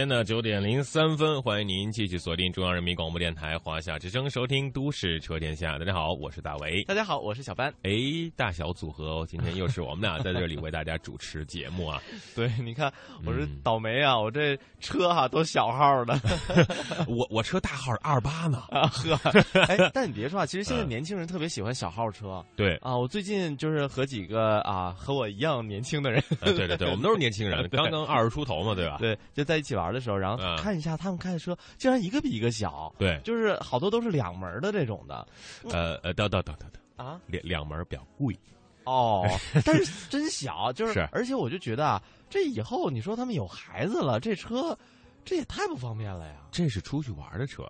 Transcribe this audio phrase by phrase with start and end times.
[0.00, 5.76] 间的九点零三分，欢迎您继续锁定中央人民广播电台华夏之声，收听《都市车天下》。
[5.78, 6.82] 大家好，我是大為。
[6.84, 7.70] 大家好，我是小班。
[7.82, 7.92] 哎，
[8.34, 12.00] 大小组合哦，今天又是我们俩在这里为大家主持节目啊。
[12.34, 12.90] 对，你看
[13.26, 16.18] 我是嗯倒霉啊，我这车哈都小号的
[17.06, 18.62] 我我车大号二八呢。
[18.70, 19.20] 啊呵。
[19.68, 22.96] 哎，但你别说啊，其实现在年轻人特别喜欢小号车对，啊。
[22.96, 28.96] 我最近就是和几个啊和我一样年轻的人，啊、对对对，我们都是年轻人，刚刚二十出头嘛，对吧？
[28.98, 30.56] 对，就在一起玩的时候，然後嗯。
[30.56, 35.26] 看一下他们开的车，竟然一个比一个小，对，就是好多都是两门的这种的。
[35.70, 37.20] 呃呃，等等等等等，啊。
[37.26, 38.38] 两两门比较贵。
[38.84, 39.26] 哦，
[39.64, 44.76] 但是真小，就是，而且我就觉得啊，这以后你说他们有孩子了，这车
[45.24, 46.36] 这也太不方便了呀。
[46.50, 47.62] 这是出去玩的车，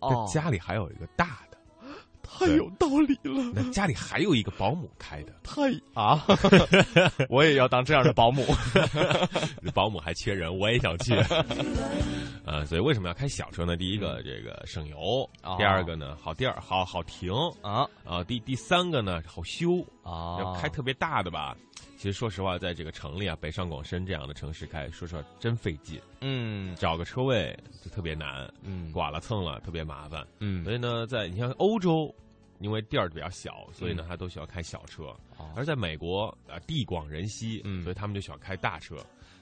[0.00, 0.10] 哦。
[0.10, 1.53] 但，家里还有一个大的，
[2.24, 3.52] 太有道理了。
[3.54, 5.62] 那家里还有一个保姆开的，太
[5.94, 6.24] 啊！
[7.28, 8.44] 我也要当这样的保姆。
[9.72, 11.14] 保姆还缺人，我也想去。
[12.44, 13.76] 呃，所以为什么要开小车呢？
[13.76, 14.96] 第一个，这个省油；
[15.42, 19.80] 哦第二个呢，好地儿，好好停啊啊；第第三个呢，好修。
[20.02, 21.56] 啊要开特别大的吧，
[22.04, 30.22] 其实说实话，在这个城里啊，北上广深这样的城市开，说实话真费劲，嗯找个车位就特别难，嗯剐了蹭了特别麻烦。
[30.38, 32.14] 嗯所以呢，在你像欧洲，
[32.58, 35.04] 因为地儿比较小，所以呢，他都喜欢开小車。
[35.38, 38.96] 哦而在美国啊，地广人稀，嗯所以他们就喜欢开大车。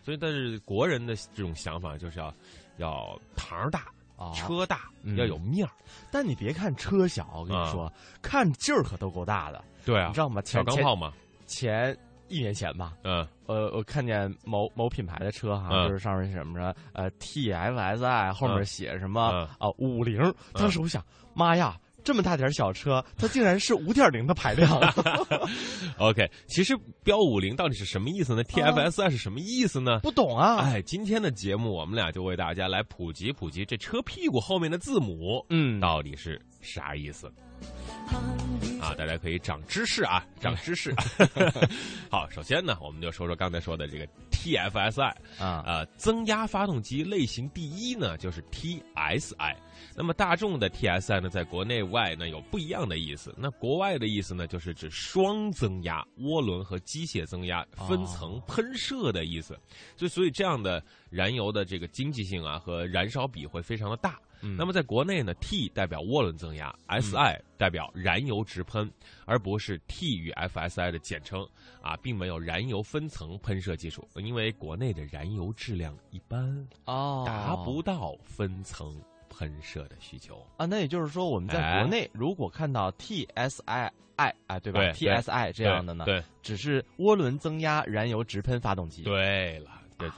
[0.04, 2.32] 所以，但是国人的这种想法就是要
[2.76, 5.72] 要堂大、啊車大，嗯要有面儿。
[6.12, 7.92] 但你别看车小，我跟你说，
[8.22, 10.40] 看劲儿可都够大的，对啊你知，道吗？
[10.44, 11.12] 小前鋼炮嘛，
[11.44, 11.98] 前前
[12.32, 20.18] 一年前吧，嗯呃，我看见某某品牌的车哈，嗯就是上面什麼什麼呃 TFSI 后面写什么嗯啊五零，
[20.54, 21.04] 当时我想，
[21.34, 21.76] 妈呀！
[22.04, 24.68] 这么大点小车，它竟然是五点零的排量，，
[25.98, 26.28] OK。
[26.48, 30.00] 其实标五零到底是什么意思呢？TFSI 是什么意思呢？
[30.02, 30.56] 不懂啊。
[30.56, 37.32] 哎，今天的节目我们俩就为大家来普及普及这车屁股后面的字母，嗯到底是啥意思？
[38.80, 40.92] 啊，大家可以长知识啊，长知识。
[42.10, 49.56] 好，首先呢，我们就说说刚才说的这个 TFSI 啊呃，增压发动机类型第一呢，就是 TSI。
[49.94, 53.32] 那么大众的 TSI 呢，在国内外呢有不一样的意思。
[53.38, 59.56] 那国外的意思呢，就是指双增压涡轮和机械增压分层喷射的意思。
[59.96, 64.18] 所以，所以这样的燃油的这个经济性啊和燃烧比会非常的大。
[64.42, 68.90] 嗯那么在国内呢，T 代表涡轮增压，SI 代表燃油直喷，
[69.24, 71.46] 而不是 T 与 FSI 的简称
[71.80, 79.00] 啊，并没有燃油分层喷射技术，因为国内的燃油质量一般，哦达不到分层。
[79.34, 80.46] 喷射的需求。
[80.58, 89.02] 啊，那也就是说，我们在国内如果看到 TSI I 啊，对吧？TSI 这样的呢，對，只是涡轮增压燃油直喷发动机。
[89.04, 90.16] 对了，這就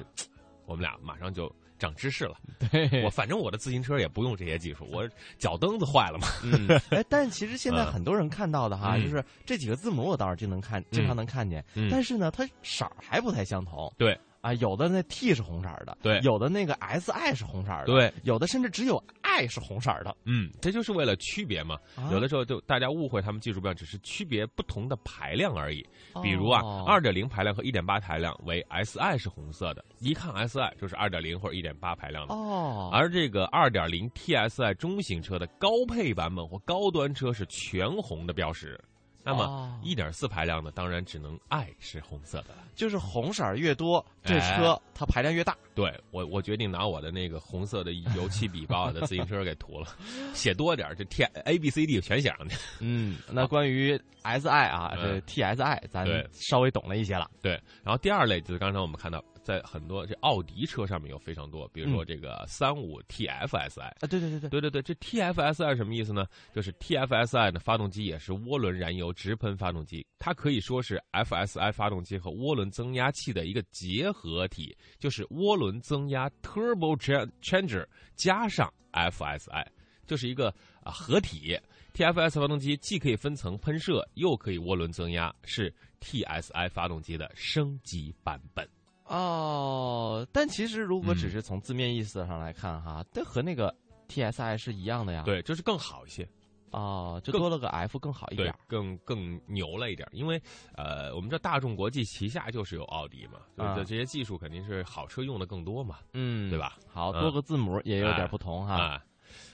[0.67, 1.47] 我们俩马上就
[1.79, 2.37] 長知识了。
[2.71, 5.09] 對我反正我的自行车也不用这些技术，我
[5.39, 6.27] 脚蹬子坏了嘛。
[6.43, 13.93] 嗯， 哎，但是其实现在嗯很多人看到的哈，嗯就是这几个字母我倒是经能看，经常能看见，嗯但是呢，它色儿还不太相同。
[13.99, 19.03] 对啊，有的那 T 是红色的，对有的那个 SI 是红色的，对，有的甚至只有
[19.35, 20.17] I 是红色的。
[20.25, 21.77] 嗯，这就是为了区别嘛。
[21.97, 25.85] 啊有的时候就大家误会他们技术标只是区别不同的排量而已。
[26.23, 32.35] 比如啊哦，二点零排量和一点八排量为 SI 是红色的，一看 SI 就是二点零或者一点八排量的。
[32.35, 38.79] 哦，而这个二点零 TSI 中型车的高配版本或高端车是全红的標識。
[39.25, 42.59] 那麼哦一点四排量的，当然只能爱是红色的了。
[42.75, 45.57] 就是红色兒越多，这车它排量越大。
[45.75, 49.89] 对我，我决定拿我的那个红色的油漆笔把我的自行车给涂了，
[50.35, 52.57] 写多點兒，這 T A B C D 全写上去。
[52.81, 57.31] 嗯，那关于 SI 啊，这 TSI 咱稍微懂了一些了。
[57.41, 63.81] 对，然后第二类就是刚才我们看到在很多这奥迪车上面有非常多，比如说嗯这个三五 TFSI。
[63.81, 66.27] 啊，对对对对，对对对，这 TFSI 什么意思呢？
[66.53, 77.87] 就是 TFSI 的发动机也是涡轮燃油直喷发动机，它可以说是 FSI 发动机和涡轮增压器的一个结合体，就是涡轮增压 Turbo Cha- Changer
[78.17, 79.67] 加上 FSI，
[80.07, 80.49] 就是一个
[80.83, 81.57] 啊合体。
[81.93, 88.69] TFS 发动机既可以分层喷射，又可以涡轮增压，是 TSI 发动机的升级版本。
[89.07, 93.75] 哦，但其实如果只嗯是从字面意思上来看哈，这和那个
[94.09, 96.27] TSI 是一样的呀。，对，就是更好一些。
[96.71, 100.41] 哦，就多了个 F 更好一点儿。，更更牛了一点，因为
[100.75, 106.59] 呃，我们知道大众国际旗下就是有奥迪嘛，所以啊这这些技术肯定是好车用的更多嘛，嗯，对？
[106.59, 106.77] 吧？
[106.89, 108.75] 好嗯多个字母也有点哎不同哈。
[108.75, 109.05] 啊，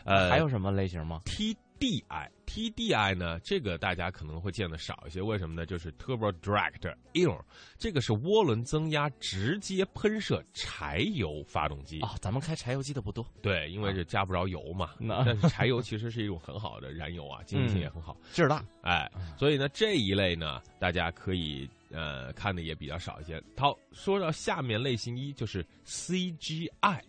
[0.05, 1.21] 呃，还有什么类型吗？
[1.81, 2.29] TDI。
[2.47, 5.65] TDI 呢，这个大家可能会见的少一些，为什么呢？
[5.65, 7.41] 就是 Turbo Direct Air，
[7.79, 12.01] 这个是涡轮增压直接喷射柴油发动机。
[12.01, 13.25] 啊，咱们开柴油机的不多。
[13.41, 14.91] 对，因为是加不着油嘛。
[14.99, 18.17] 那但是柴油其实是一种很好的燃油啊，经济性也很好。
[18.33, 18.65] 劲儿大。
[18.83, 23.41] 哎，所以呢这一类呢，大家可以呃看的也比较少一些。
[23.57, 27.01] 好，说到下面类型一就是 CGI，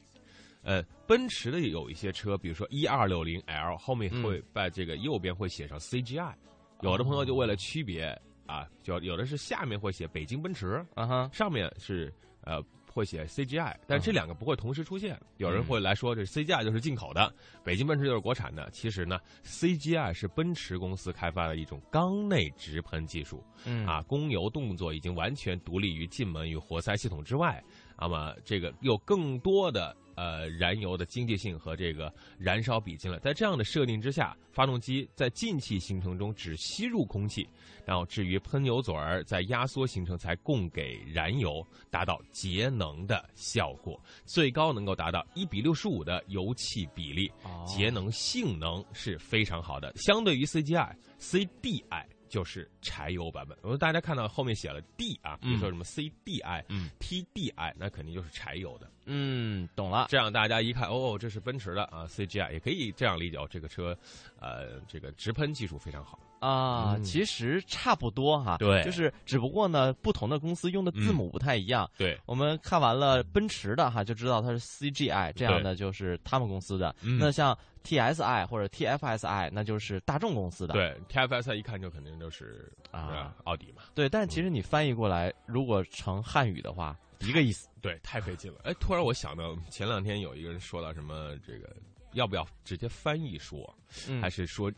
[0.64, 6.34] 呃，奔驰的有一些车，比如说一二六零 L 后面会在这个右边会写上 CGI，、
[6.82, 12.14] 有的朋友就为了区别啊，就有的是下面会写北京奔驰，啊哈，上面是
[12.44, 12.62] 呃
[12.94, 15.18] 会写 CGI，但这两个不会同时出现。
[15.38, 18.70] 有人会来说这 CGI 就是进口的，北京奔驰就是国产的。
[18.72, 27.64] 其实呢，CGI 是奔驰公司开发的一种缸内直喷技术，嗯啊，供油动作已经完全独立于进门与活塞系统之外。
[27.98, 37.48] 那么这个有更多的呃燃油的经济性和这个燃烧比进了，在这样的设定之下，发动机在进气行程中只吸入空气，
[37.86, 49.92] 然后至于喷油嘴儿在压缩行程才供给燃油，达到节能的效果，最高能够达到一比六十五的油气比例，哦节能性能是非常好的。
[49.96, 53.58] 相对于 CGI、CDI 就是柴油版本。
[53.62, 58.90] 我们大家看到后面写了 D 啊，比如说什么 CDI、嗯 TDI，那肯定就是柴油的。
[59.06, 60.08] 嗯，懂了。
[60.10, 63.96] 这样大家一看，哦，这是奔驰的啊，CGI 也可以这样理解哦，这个车，
[64.40, 66.18] 呃，这个直喷技术非常好。
[66.42, 71.90] 啊，嗯其实差不多哈，对就是只不过呢，不同的公司用的字母不太一样。
[71.98, 76.94] 对，我们看完了奔驰的哈，就知道它是 CGI，这样的就是他们公司的。
[77.02, 80.74] 嗯那像 TSI 或者 TFSI，那就是大众公司的。
[80.74, 83.84] 对，TFSI 一看就肯定就是啊呃奥迪嘛。
[83.96, 87.68] 对，但其实你翻译过来，如果成汉语的话，一个意思。
[87.82, 88.60] 对，太费劲了。
[88.64, 91.76] 哎，突然我想到，前两天有一个人说到什么这个，
[92.14, 93.76] 要不要直接翻译说，
[94.08, 94.72] 嗯还是说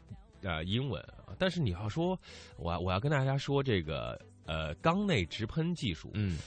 [0.44, 1.34] 呃英文啊？
[1.40, 2.19] 但是你要说，
[2.57, 6.38] 我我要跟大家说这个呃缸内直喷技术，嗯，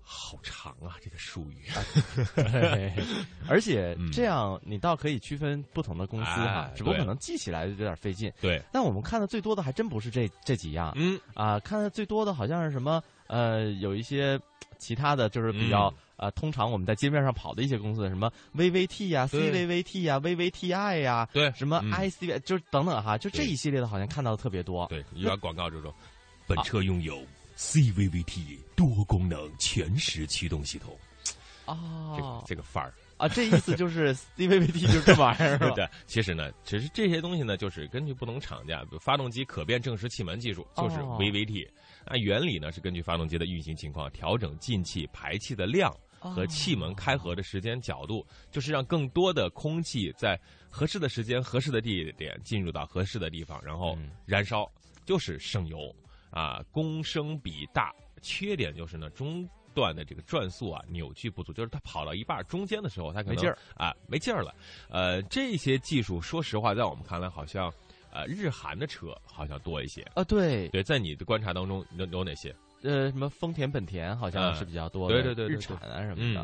[0.00, 1.66] 好长啊，这个术语。
[2.34, 2.92] 对
[3.48, 8.32] 而且嗯这样你倒可以区分不同的公司哈哎，只不过可能记起来有点费劲。
[8.40, 14.38] 对，但我们看的最多的还真不是这这几样嗯，啊，看的最多的好像是什么呃，有一些
[14.78, 24.86] 其他的就是比较、呃，通常我们在街面上跑的一些公司，什么 VVT 呀、对 CVVT 呀、VVTI 呀，对，什么嗯 ICV，、就是等等哈，就这一系列的，好像看到的特别多。
[24.88, 25.90] 对，一般广告这种，
[26.46, 27.24] 本车拥有
[27.56, 30.94] CVVT 多功能全时驱动系统，
[31.64, 31.72] 这
[32.22, 32.92] 个哦这个范儿。
[33.16, 35.70] 啊，这意思就是 CVVT 就是这玩意儿 是吧？
[35.74, 41.68] 对，其实呢，其实这些东西呢，就是根据不同厂家，比如发动机可变正时气门技术，就是哦 VVT。
[42.06, 54.70] 那原理呢是根据发动机的运行情况调整进气排气的量和气门开合的时间角度，就是让更多的空气在合适的时间、合适的地点进入到合适的地方，然后嗯燃烧，
[55.04, 55.92] 就是省油
[56.30, 57.92] 啊，公升比大。
[58.22, 59.48] 缺点就是呢中。
[59.72, 64.52] 段的这个转速啊扭矩不足，就是它跑到一半中间的时候，它可能没劲儿啊没劲儿了。
[64.88, 67.72] 呃，这些技术说实话，在我们看来好像
[68.12, 70.02] 呃日韩的车好像多一些。
[70.16, 72.52] 啊，对，对，在你的观察当中有有哪些？
[72.82, 76.40] 呃，什么丰田、本田好像嗯是比较多的，对对对对日产啊什么的，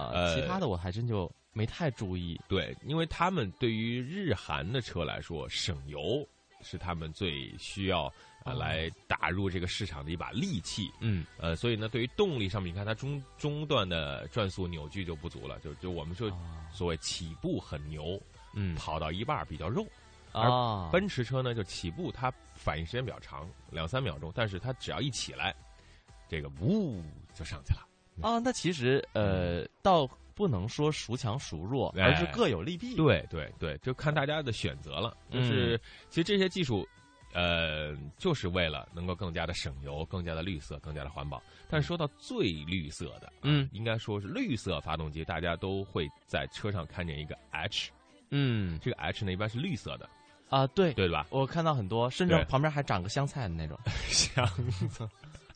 [0.00, 2.40] 啊，呃其他的我还真就没太注意。
[2.48, 6.26] 对，因为他们对于日韩的车来说，省油
[6.62, 8.04] 是他们最需要
[8.44, 10.90] 啊、哦来打入这个市场的一把利器。
[11.00, 18.20] 嗯，呃，所以呢，对于动力上面，你看它中中段的转速扭矩就不足了，就就我们说啊所谓起步很牛，
[18.54, 19.86] 嗯跑到一半比较肉。
[20.32, 25.52] 而啊，奔驰车呢，就起步它反应时间比较长，两三秒钟，但是它只要一起来，
[26.30, 27.02] 这个呜
[27.34, 27.86] 就上去了。
[28.22, 32.94] 啊，那其实呃，倒不能说孰强孰弱，而是哎各有利弊。
[32.94, 35.16] 对对对，就看大家的选择了。
[35.30, 36.86] 就是、嗯其实这些技术
[37.32, 41.42] 呃，就是为了能够更加的省油、更加的绿色、更加的环保。
[41.68, 47.90] 但是说到最绿色的，嗯应该说是绿色发动机，大家都会在车上看见一个 H，
[48.30, 50.08] 嗯这个 H 呢一般是绿色的，
[50.48, 51.26] 啊，对，对吧？
[51.30, 53.78] 我看到很多，甚至旁边还长个香菜的那种。
[54.10, 54.44] 箱
[54.88, 55.08] 子，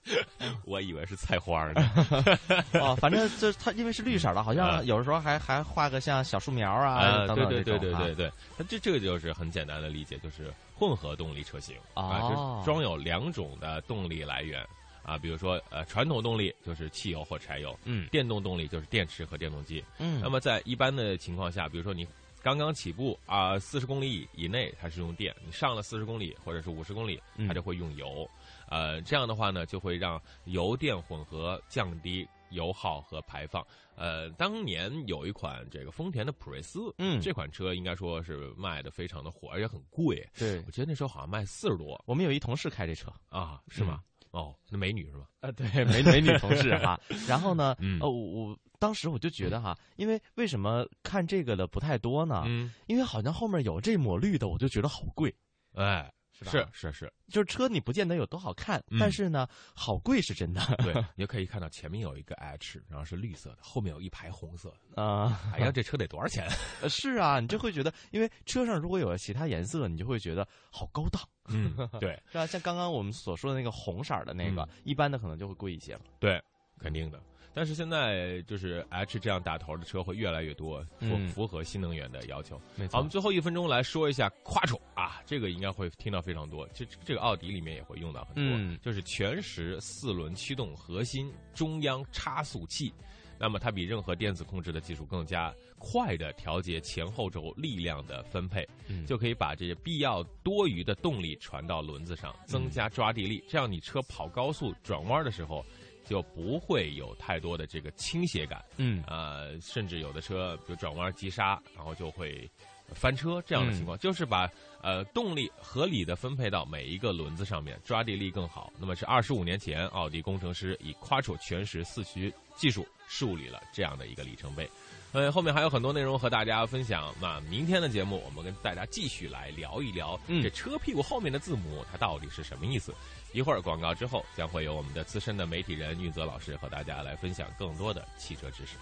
[0.64, 1.82] 我以为是菜花呢。
[2.80, 14.66] 哦，反正 就是它，因为是绿色的，好啊像有的时候还还画个像小树苗啊等等对对对对对对，那这这个就是很简单的理解，就是混合动力车型啊，哦就是装有两种的动力来源
[15.02, 19.82] 啊，比如说呃传统动力就是汽油或柴油，嗯电动动力就是电池和电动机。
[19.98, 22.06] 嗯，那么在一般的情况下，比如说你
[22.42, 28.28] 刚刚起步啊，四十公里以内它是用电，你上了四十公里或者是五十公里，嗯它就会用油。
[28.68, 33.66] 呃，这样的话呢，就会让油电混合降低油耗和排放。
[33.96, 40.28] 呃，当年有一款这个丰田的普锐斯，嗯这款车应该说是卖的非常的火，而且很贵。
[40.36, 44.02] 对我，记得那时候好像卖四十多我们有一同事开这车，啊，是吗？
[44.32, 45.28] 哦，那美女是吧？
[45.38, 47.00] 啊，对，美美女同事哈。
[47.28, 52.42] 然后呢，嗯呃，我我当时我就觉得哈，因为为什么看这个的不太多呢？
[52.46, 55.32] 嗯，因为好像后面有这抹绿的，我就觉得好贵，
[55.74, 65.02] 哎，是吧是是是，就是车你不见得有多好看，嗯但是呢，好贵是真的对， 你就可以看到前面有一个 H，然后是绿色的，后面有一排红色的。
[65.02, 65.40] 啊。
[65.52, 66.48] 哎呀，这车得多少钱？
[66.82, 72.46] 呃是啊，你就会觉得，因为车上如果有其他颜色，你就会觉得好高档，嗯，对 是吧？
[72.46, 76.00] 像刚刚我们所说的那个红色的那个，嗯一般的可能就会贵一些了。
[76.18, 76.42] 对，
[76.78, 77.22] 肯定的。
[77.54, 82.60] 但是现在就是 H 这样打头的车会越来越多，符嗯符合新能源的要求。
[82.74, 92.92] 没好，我们最后一分钟来说一下 Quattro 啊，这个应该会听到非常多，这这个奥迪里面也会用到很多，嗯就是全时四轮驱动核心中央差速器。
[93.36, 103.42] 那么它比任何电子控制的技术更加快的调节前后轴力量的分配，嗯就可以把这些必要多余的动力传到轮子上，增加抓地力。
[103.48, 105.66] 这样你车跑高速转弯的时候，
[106.04, 108.64] 就不会有太多的这个倾斜感。
[108.76, 112.48] 嗯呃，甚至有的车，比如转弯急刹，然后就会
[112.94, 114.48] 翻车这样的情况，就是把
[114.82, 118.72] 呃动力合理的分配到每一个轮子上面，抓地力更好。
[118.78, 124.68] 那么是二十五年前，奥迪工程师以 Quattro 全时四驱技术树立了这样的一个里程碑。
[125.12, 127.14] 呃，后面还有很多内容和大家分享。
[127.20, 132.92] 那明天的节目，我们跟大家继续来聊一聊嗯这车屁股后面的字母它到底是什么意思。
[133.34, 138.76] 一会儿广告之后，将会有我们的资深的媒体人运泽老师和大家来分享更多的汽车知识。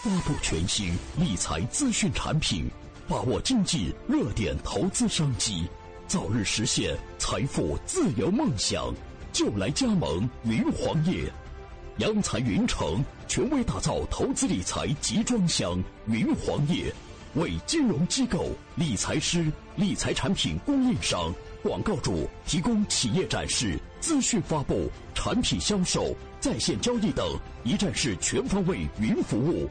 [0.00, 2.70] 发布全新理财资讯产品，
[3.08, 5.68] 把握经济热点投资商机，
[6.06, 8.94] 早日实现财富自由梦想，
[9.32, 11.28] 就来加盟云黄业。
[11.96, 16.94] 央财云城权威打造投资理财集装箱云黄业，
[17.34, 21.34] 为金融机构、理财师、理财产品供应商、
[21.68, 29.68] 广告主提供企业展示、资讯发布、产品销售、在线交易等一站式全方位云服务。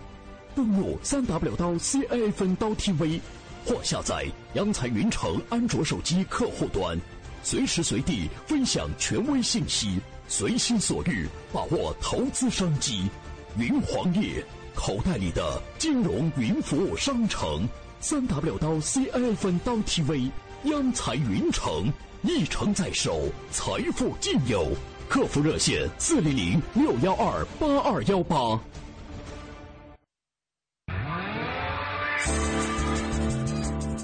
[0.56, 3.20] 登录三 w 刀 CIFN 刀 TV，
[3.66, 6.96] 或下载央财云城安卓手机客户端，
[7.42, 13.10] 随时随地分享权威信息，随心所欲把握投资商机。
[13.58, 17.68] 云黄页口袋里的金融云服务商城，
[18.00, 20.30] 三 w 刀 CIFN 刀 TV，
[20.68, 21.92] 央财云城
[22.24, 23.22] 一城在手，
[23.52, 24.70] 财富尽有。
[25.08, 28.60] 客服热线四零零六幺二八二幺八。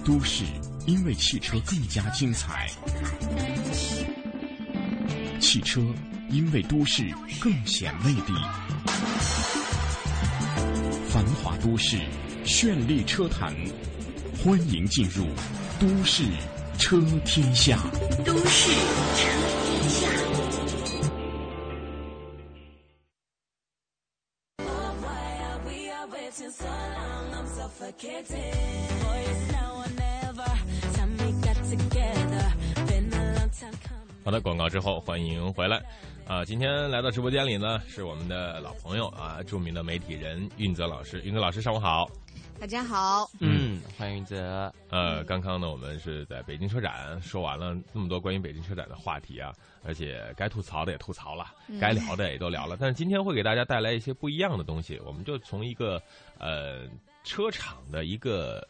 [0.05, 0.45] 都市
[0.85, 2.69] 因为汽车更加精彩，
[5.41, 5.81] 汽车
[6.29, 8.33] 因为都市更显魅力。
[11.09, 11.97] 繁华都市，
[12.45, 13.53] 绚丽车坛，
[14.41, 15.25] 欢迎进入
[15.77, 16.23] 都市
[16.77, 17.77] 车天下。
[18.25, 18.71] 都市
[19.15, 19.29] 车
[19.65, 20.07] 天下。
[34.25, 35.81] 好的，广告之后欢迎回来。
[36.25, 41.21] 啊，今天来到直播间里呢，是我们的老朋友啊，著名的媒体人运泽老师。
[41.21, 42.09] 运泽老师，上午好。
[42.59, 44.73] 大家好，嗯，欢迎云泽。
[44.89, 52.77] 呃，刚刚呢，我们是在北京车展说完了那么多关于北京车展的话题啊，而且该吐槽的也吐槽了，该聊的也都聊了。
[52.79, 56.01] 但是今天会给大家带来一些不一样的东西，我们就从一个
[56.39, 56.87] 呃
[57.25, 58.65] 车厂的一个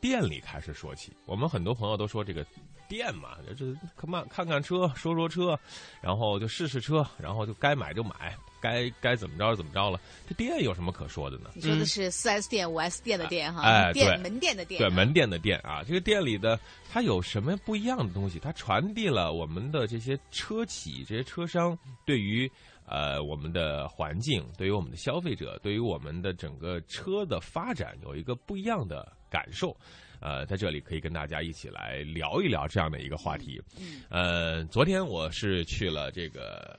[0.00, 1.12] 店里开始说起。
[1.24, 2.44] 我们很多朋友都说这个
[2.88, 5.56] 店嘛，就是看看看看车，说说车，
[6.00, 8.36] 然后就试试车，然后就该买就买。
[8.62, 10.00] 该该怎么着怎么着了。
[10.26, 11.50] 这店有什么可说的呢？
[11.54, 16.58] 你说的是四 S 店、五 S 店的店哈，哎店对门店的店，对门店的店啊，这个店里的
[16.90, 18.38] 它有什么不一样的东西？
[18.38, 21.76] 它传递了我们的这些车企、这些车商
[22.06, 22.50] 对于
[22.86, 29.76] 呃我们的环境、对于我们的消费者、对于我们的整个车的发展有一个不一样的感受。
[30.24, 33.60] 呃，在这里可以跟大家一起来聊一聊这样的一个话题。
[33.80, 36.78] 嗯呃，昨天我是去了这个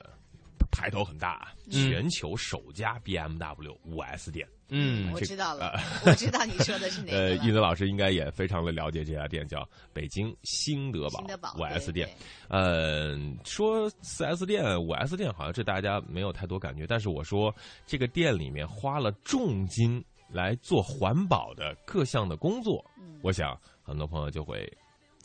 [0.74, 4.46] 牌头很大，全球首家 BMW 五 S 店。
[4.70, 5.68] 嗯我知道了
[6.04, 7.46] 呃，我知道你说的是哪 呃，个呃。
[7.46, 12.08] 一泽老师应该也非常的了解这家店，叫北京新德宝新德堡五 S 店。
[12.48, 13.14] 呃，
[13.44, 17.54] 说四 S 店、五 S 店，好像这大家没有太多感觉，但是我说
[17.86, 24.66] 这个店里面花了重金来做环保的各项的工作，嗯我想很多朋友就会，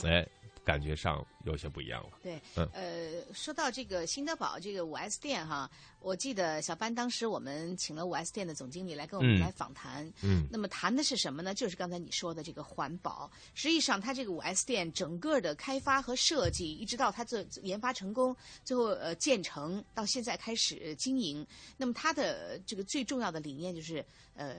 [0.04, 0.28] 哎，
[0.70, 2.10] 感觉上有些不一样了。
[2.22, 5.68] 对，嗯呃，说到这个新德堡这个五 S 店哈，
[6.00, 11.56] 我记得小班当时我们请了五 S 店的总经理来跟我们嗯来访谈，嗯那么谈的是什么呢？
[11.56, 13.32] 就是刚才你说的这个环保。
[13.56, 21.44] 实际上，它这个五 S 店整个的开发和设计，一直到它做研发成功，最后呃建成，到现在开始经营，
[21.78, 24.58] 那么它的这个最重要的理念就是呃。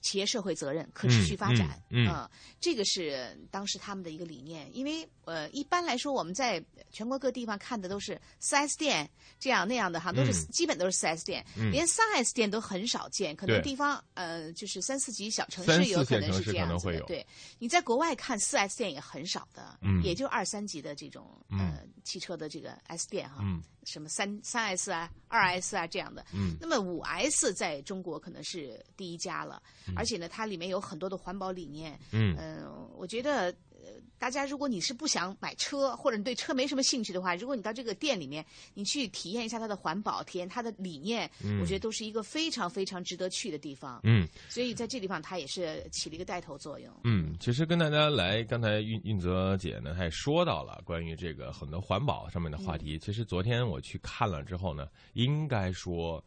[0.00, 2.06] 企业社会责任、可持续发展，嗯嗯。
[2.06, 2.30] 嗯啊
[2.60, 4.70] 这个是当时他们的一个理念。
[4.72, 10.46] 因为呃，一般来说我们在全国各地方看的都是四 S 店这样那样的哈，都是、嗯。
[10.52, 11.72] 基本都是四 S 店，嗯。
[11.72, 17.00] 连三 S 店都很少见，可能地方呃就是三四级小城市有可能是这样会有。
[17.00, 17.26] 子的对，
[17.58, 20.00] 你在国外看四 S 店也很少的，嗯。
[20.04, 21.58] 也就二三级的这种嗯。
[21.58, 23.60] 呃汽车的这个 S 店哈，嗯。
[23.84, 26.24] 什么三三 S 啊、二 S 啊这样的。
[26.32, 26.56] 嗯。
[26.60, 29.60] 那么五 S 在中国可能是第一家了，
[29.96, 31.98] 而且呢，它里面有很多的环保理念。
[32.12, 33.54] 嗯嗯、我觉得。
[33.84, 41.28] 呃大家，如果你是不想买车，或者你对车没什么兴趣的话，如果你到这个店里面，你去体验一下它的环保，体验它的理念，
[41.60, 44.00] 我觉得都是一个非常非常值得去的地方。
[44.04, 46.94] 嗯所以在这地方，它也是起了一个带头作用。
[47.02, 52.96] 嗯，其实跟大家来，刚才运运泽姐呢，她也说到了关于这个很多环保上面的话题。
[53.00, 56.24] 其实昨天我去看了之后呢，应该说，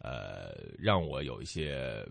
[0.00, 2.04] 呃，让我有一些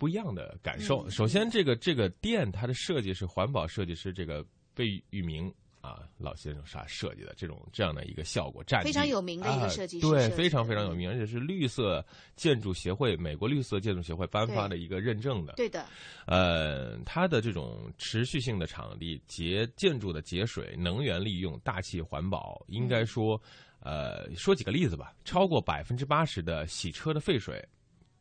[0.00, 1.06] 不一样的感受。
[1.06, 4.42] 嗯首先，这个这个店它的设计是环保设计师这个
[4.74, 5.52] 贝聿铭。
[5.82, 12.04] 啊，老先生啥设计的这种这样的一个效果，战非常有名的一个啊设计师对，非常非常有名，而且是绿色
[12.36, 15.54] 建筑协会美国绿色建筑协会颁发的一个认证的。
[15.54, 15.86] 对的，
[16.26, 23.40] 呃，它的这种持续性的场地、节建筑的节水、能源利用、大气环保，应该说，
[23.80, 25.14] 呃，说几个例子吧。
[25.24, 27.66] 超过百分之八十的洗车的废水，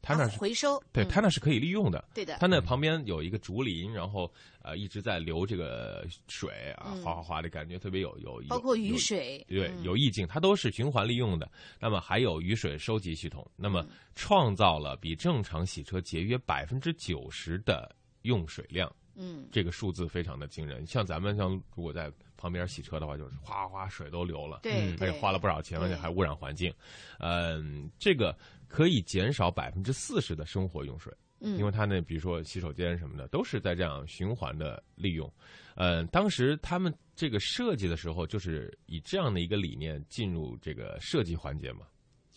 [0.02, 2.04] 它那啊是、回收，对，嗯它那是可以利用的。
[2.14, 4.32] 对的它那旁边有一个竹林，然后
[4.62, 11.50] 呃一直在流这个水啊，嗯哗哗哗的感觉特别有有有包括雨水，对，嗯有意境，它都是循环利用的。
[11.80, 13.86] 那么还有雨水收集系统，那嗯么
[14.16, 18.92] 创造了比正常洗车节约百分之九十的用水量。
[19.22, 20.88] 嗯，这个数字非常的惊人。
[20.88, 26.74] 像咱们像如果在旁边洗车的话，就是哗哗水都流了，对，而且花了不少钱，而且还污染环境。
[27.18, 28.34] 嗯，这个
[28.70, 31.14] 可以减少百分之四十的生活用水。
[31.42, 35.30] 嗯，因为它那比如说洗手间什么的，都是在这样循环的利用。
[35.76, 41.88] 嗯，当时他们这个设计的时候，就是以这样的一个理念进入这个设计环节嘛。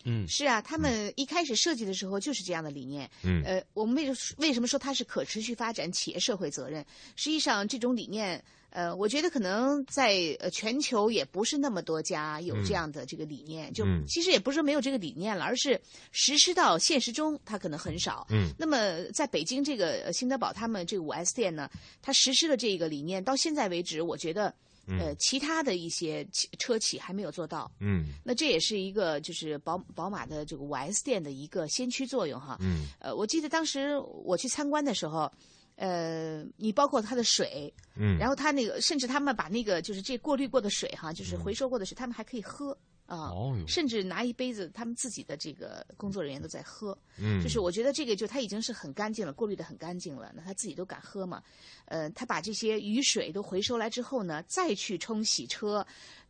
[0.03, 3.09] 嗯是啊，他们一开始设计的时候就是这样的理念。
[3.23, 6.85] 嗯呃，我们为什为什么说它是可持续发展企业社会责任？
[7.15, 13.71] 实际上，这种理念，呃，我觉得可能在呃全球也不是那么多家有这样的这个理念。
[13.73, 15.79] 就嗯其实也不是说没有这个理念了，而是
[16.11, 18.27] 实施到现实中，它可能很少。
[18.29, 21.69] 嗯那么在北京这个呃新德堡他们这个五 S 店呢，
[22.01, 24.53] 它实施了这个理念，到现在为止，我觉得。
[24.87, 28.07] 呃，其他的一些企车企还没有做到，嗯。
[28.23, 32.57] 那这也是一个就是宝宝马的这个五 S 店的一个先驱作用哈。
[32.59, 32.87] 嗯。
[32.99, 35.31] 呃，我记得当时我去参观的时候，
[35.75, 43.29] 呃，你包括它的水，嗯，然后它那个甚至他们把那个就是这过滤过的水哈，就是回收过的水，他们还可以喝啊。
[43.29, 47.41] 哦甚至拿一杯子，他们自己的这个工作人员都在喝，嗯。
[47.41, 51.41] 就是我觉得这个就他已经是很干净了，过滤的很干净了，那他自己都敢喝嘛，
[51.85, 55.85] 呃，他把这些雨水都回收来之后呢，再去冲洗车，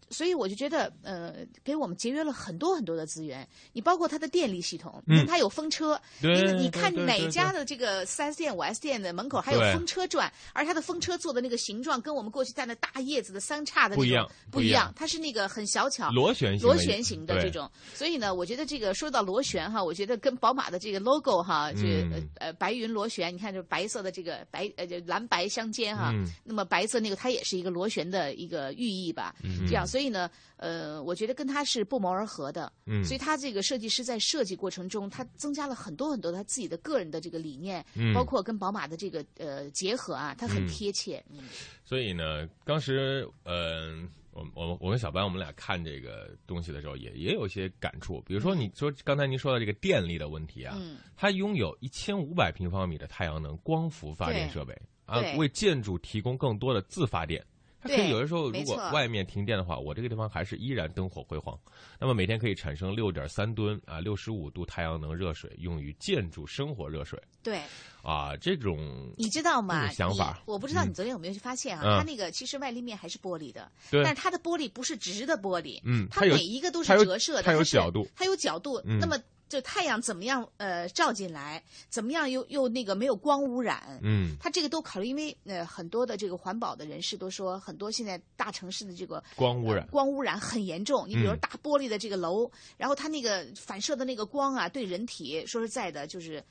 [0.10, 3.48] 所以我就觉得，呃，给我们节约了很多很多的资源。
[3.72, 16.10] 你包括它的电力系统，你看它有风车，对你你看哪家的这个四 S 店、五 S 店的门口还有风车转，而它的风车做的那个个形状跟我们过去在那大叶子的三叉的不一样不一样它是那个很小巧。
[16.10, 30.28] 螺旋螺旋形的这种，所以呢，我觉得这个说到螺旋哈，我觉得跟宝马的这个 logo 哈，这、嗯呃呃白云螺旋，你看这白色的这个白呃就蓝白相间哈，嗯那么白色那个它也是一个螺旋的一个寓意吧，嗯这样，所以呢，
[30.58, 33.04] 呃，我觉得跟他是不谋而合的，嗯。
[33.06, 38.12] 所以他这个设计师在设计过程中，他增加了很多很多他自己的个人的这个理念，嗯。
[38.12, 40.68] 包括跟宝马的这个呃结合啊，他很嗯。
[40.68, 41.42] 贴切，嗯。
[41.86, 48.20] 所以呢，当时呃，我我我跟小白我们俩看这个东西的时候也，也有一些感触。
[48.22, 50.98] 比如说，你说刚才您说到这个电力的问题啊，嗯。
[51.16, 54.76] 它拥有一千五百平方米的太阳能光伏发电设备
[55.06, 57.46] 啊，为建筑提供更多的自发电。
[57.84, 61.60] 它可以有的时候，如果外面停电的话，我这个地方还是依然灯火辉煌。
[62.00, 67.60] 那么每天可以产生六点三吨啊，六十五度太阳能热水，用于建筑生活热水对。
[68.02, 69.82] 啊，这种你知道吗？
[69.82, 71.84] 这种想法我不知道嗯你昨天有没有去发现啊？
[71.84, 78.82] 嗯它那个其实外立面还是玻璃的，对但是它的玻璃不是直的玻璃，它嗯它每一个都是折射的，它有是角度它有角度。
[78.86, 79.18] 嗯那么
[79.50, 84.00] 就太阳怎么样呃照进来，怎么样又又那个没有光污染？
[84.02, 91.08] 嗯它这个都考虑，因为呃很多的这个环保的人士都说，很多现在大城市的这个光污染呃光污染很严重。
[91.08, 96.44] 你比如大玻璃的这个楼，然后它那个反射的那个光啊，对人体说实在的，就是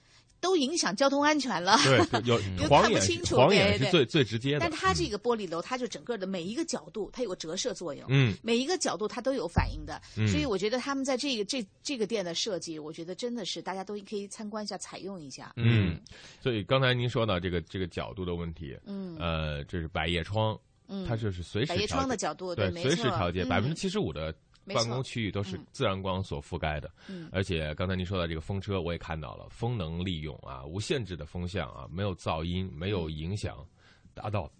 [0.42, 1.78] 都影响交通安全了。
[1.84, 2.36] 对，对有
[2.68, 3.84] 晃眼看不清楚晃眼对对。
[3.86, 4.60] 是最最直接的。
[4.60, 8.34] 但它这个玻璃楼，它就整个的每一个角度，它有个折射作用，嗯。
[8.42, 10.26] 每一个角度它都有反应的，嗯。
[10.26, 15.52] 所以我觉得他们在这个这这个店的设计，我觉得真的是大家都可以参观一下，采用一下。
[15.56, 16.00] 嗯，
[16.42, 19.16] 所以刚才您说到这个这个角度的问题，嗯。
[19.20, 23.48] 呃，这是百叶窗，嗯它就是随时百叶窗的角度对，没随时错调节，嗯。
[23.48, 24.34] 百分之七十五的
[24.66, 33.56] 办公区域都是嗯自然光所覆盖的，嗯而且刚才您说到这个风车，我也看到了，风能利用啊，无限制的风向啊，没有噪音，没有影响，
[34.14, 34.50] 达到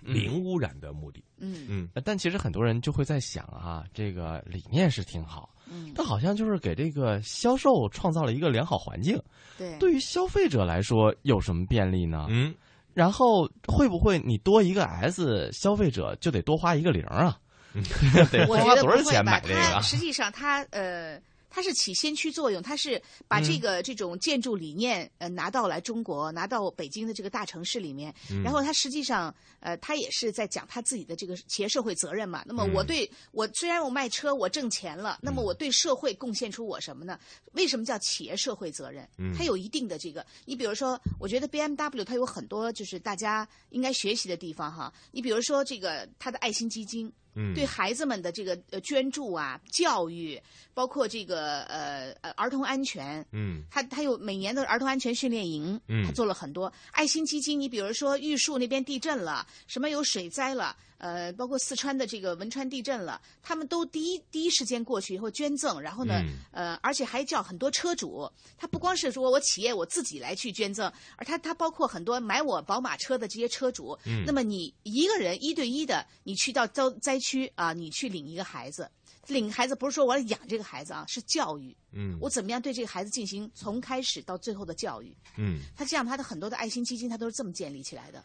[0.00, 1.22] 零污染的目的。
[1.38, 9.20] 嗯嗯呃但其实很多人就会在想啊，这个理念是挺好，嗯，但好像就是给这个销售创造了一个良好环境。
[9.56, 12.26] 对对于消费者来说，有什么便利呢？
[12.28, 12.54] 嗯，
[12.92, 17.38] 然后会不会你多一个 S，消费者就得多花一个零啊？
[18.30, 19.32] 得我觉得不会多少钱吧？
[19.32, 19.72] 买这个啊？
[19.74, 21.20] 它实际上它呃。
[21.56, 32.42] 它是起先驱作用，它是把嗯这个、这种建筑理念呃拿到来中国，拿到北京的这个大城市里面，嗯然后它实际上呃，它也是在讲他自己的这个企业社会责任嘛。
[32.44, 37.16] 那么我嗯对、我虽然我卖车我挣钱了，那么我对社会贡献出我什么呢？
[37.52, 39.08] 为什么叫企业社会责任？
[39.18, 44.92] 嗯它有一定的这个，你比如说，我觉得 B M W 它有很多就是大家应该学习的地方哈。
[45.12, 47.54] 你比如说这个它的爱心基金，嗯。
[47.54, 50.40] 对孩子们的这个呃捐助啊、教育，
[50.72, 53.62] 包括这个呃呃儿童安全，嗯。
[53.70, 56.04] 他他有每年的儿童安全训练营，嗯。
[56.04, 56.72] 他做了很多。
[56.92, 57.58] 爱心基金。
[57.58, 78.90] 你比如说玉树那边地震了，什么有水灾了，呃，包括四川的这个汶川地震了，他们都第一第一时间过去以后捐赠，然后呢，嗯呃，而且还叫很多车主，他不光是说我企业我自己来去捐赠，而他他包括很多买我宝马车的这些车主，嗯那么你一个人一对一的，你去到灾灾区啊，你去领一个孩子。
[79.28, 81.74] 领孩子不是说我要养这个孩子啊，是教育。
[81.92, 85.16] 嗯我怎么样对这个孩子进行从开始到最后的教育？
[85.38, 85.60] 嗯。
[85.74, 88.22] 他这样，他的很多的爱心基金，他都是这么建立起来的。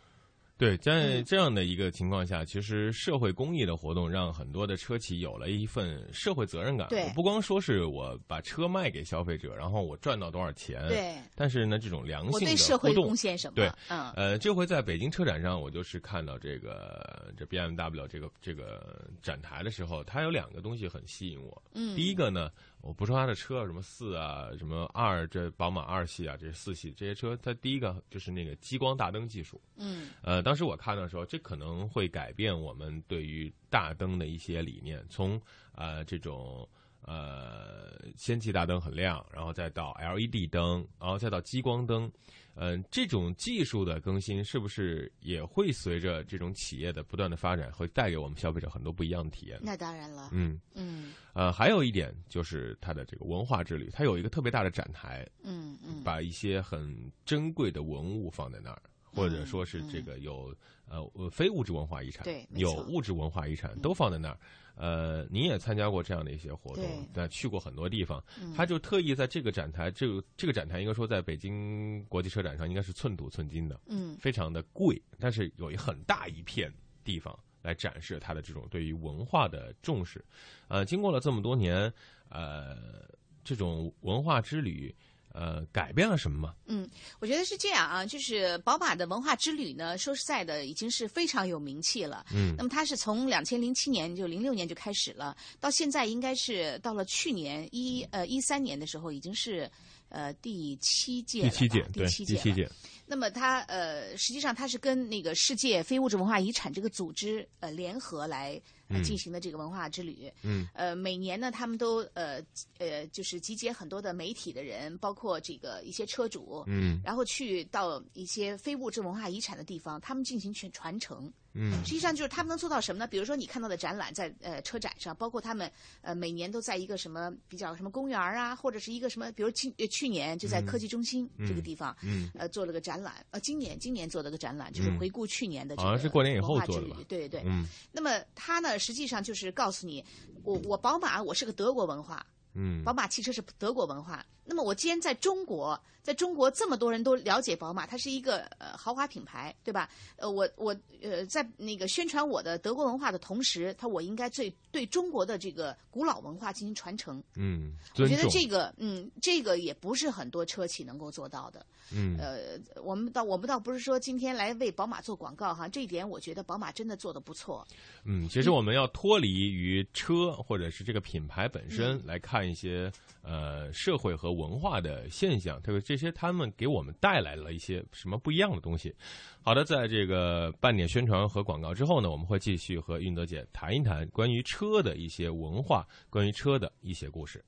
[0.60, 6.89] 对，在嗯这样的一个情况下，其实社会公益的活动让很多的车企有了一份社会责任感。
[6.89, 13.56] 对我不光说是我把车卖给消费者，然后我赚到多少钱，对，但是呢，这种良性的对社会互动贡献什么？
[13.56, 21.63] 对，嗯，呃，这回在北京车展上，我就是看到这个这 BMW 这个这个展台的时候，它有两个东西很吸引我。
[21.74, 29.62] 嗯第一个呢，我不说它的车什么四啊、什么二，这宝马二系啊，这四系这些车，它第一个就是那个激光大灯技术。
[29.78, 35.40] 嗯呃，当时我看的时候，这可能会改变我们对于大灯的一些理念，从
[35.76, 36.68] 呃这种
[37.04, 42.12] 呃氙气大灯很亮，然后再到 LED 灯，然后再到激光灯，
[42.56, 49.60] 嗯、这种技术的更新是不是也会随着这种企业的不断的发展，会带给我们消费者很多不一样的体验？
[49.62, 50.32] 那当然了。
[50.34, 56.92] 嗯，嗯呃，还有一点就是它的这个文化之旅，它有一个特别大的展台，嗯嗯，把一些很
[57.24, 58.82] 珍贵的文物放在那儿，
[59.13, 60.56] 或者说是这个有
[60.88, 64.39] 呃呃非物质文化遗产，对有物质文化遗产都放在那儿。
[64.76, 68.54] 呃，您也参加过这样的一些活动对，那去过很多地方，嗯。
[68.54, 74.15] 他就特意在这个展台，这个这个展台应该说在北京国际车展上应该是寸土寸金的，嗯。
[74.22, 80.24] 非常的贵，但是有一很大一片地方来展示他的这种对于文化的重视。
[80.69, 81.91] 呃，经过了这么多年，
[82.30, 83.04] 呃，
[83.43, 84.95] 这种文化之旅
[85.34, 86.54] 呃改变了什么吗？
[86.65, 86.89] 嗯，
[87.20, 92.26] 我觉得是这样啊，就是宝马的文化之旅呢，说实在的，已经是非常有名气了。
[92.34, 99.70] 嗯那么它是从两千零七年就零六年就开始了，到现在应该是到了去年一呃一三年的时候，已经是
[100.10, 102.70] 呃第七届了第七届，第对，七届第七届，
[103.06, 108.60] 那么它呃，实际上它是跟那个世界非物质文化遗产这个组织呃联合来
[109.04, 110.32] 进行的这个文化之旅。
[110.43, 112.41] 嗯呃，每年呢，他们都呃
[112.78, 121.32] 呃，就是集结很多的媒体的人，包括这个一些车主，嗯然后去到一些非物质文化遗产的地方，他们进行全传承。
[121.54, 121.72] 嗯。
[121.86, 123.08] 实际上就是他们能做到什么呢？
[123.08, 135.00] 比如说你看到的展览在呃车展上，包括他们呃每年都在一个什么比较什么公园啊，或者是一个什么，比如去呃去年就在科技中心这个地方，嗯呃做了个展览，呃今年今年做了个展览，就是嗯。
[135.00, 137.42] 回顾去年的这好个像是过年以后文化之做的吧旅对对。
[137.46, 140.04] 嗯那么它呢，实际上就是告诉你，
[140.44, 142.84] 我我宝马我是个德国文化，嗯。
[142.84, 144.26] 宝马汽车是德国文化。
[144.50, 149.88] 那么我既然在中国，在中国这么多人都了解宝马，它是一个呃豪华品牌，对吧？
[150.16, 157.24] 呃，我我呃在那个宣传我的德国文化的同时，它我应该最对中国的这个古老文化进行传承。
[157.36, 161.64] 嗯，我觉得，这个嗯，这个也不是很多车企能够做到的。
[161.92, 167.68] 嗯呃，我们倒我们倒不是说今天来为宝马做广告哈，这一点我觉得宝马真的做得不错。
[168.04, 172.92] 嗯，其实我们要脱离于车或者是这个品牌本嗯身来看一些
[173.24, 178.95] 呃社会和文化的现象，特别这些他们给我们带来了一些什么不一样的东西。
[179.41, 187.43] 好的，在这个半点宣传和广告之后呢，我们会继续和运德姐谈一谈关于车的一些文化，关于车的一些故事。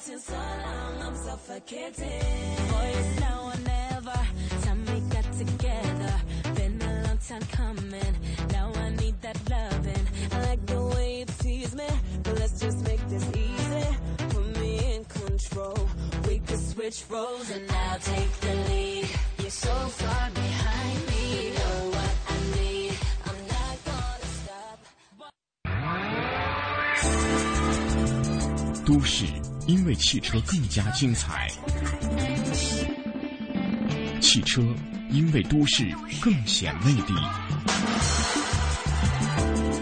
[0.00, 2.22] So long, I'm suffocating.
[3.18, 4.20] Now or never.
[4.62, 6.14] Time we got together.
[6.54, 8.14] Been a long time coming.
[8.52, 10.06] Now I need that loving.
[10.30, 11.24] I like the way
[11.74, 11.88] me,
[12.22, 13.86] but let's just make this easy.
[14.28, 15.88] Put me in control.
[16.28, 19.08] We could switch roles and I'll take the lead.
[19.40, 21.48] You're so far behind me.
[21.48, 22.92] You know what I need.
[23.28, 24.78] I'm not gonna stop.
[28.86, 29.26] 都市
[29.68, 31.46] 因为汽车更加精彩，
[34.18, 34.62] 汽车
[35.10, 35.86] 因为都市
[36.22, 37.14] 更显魅力。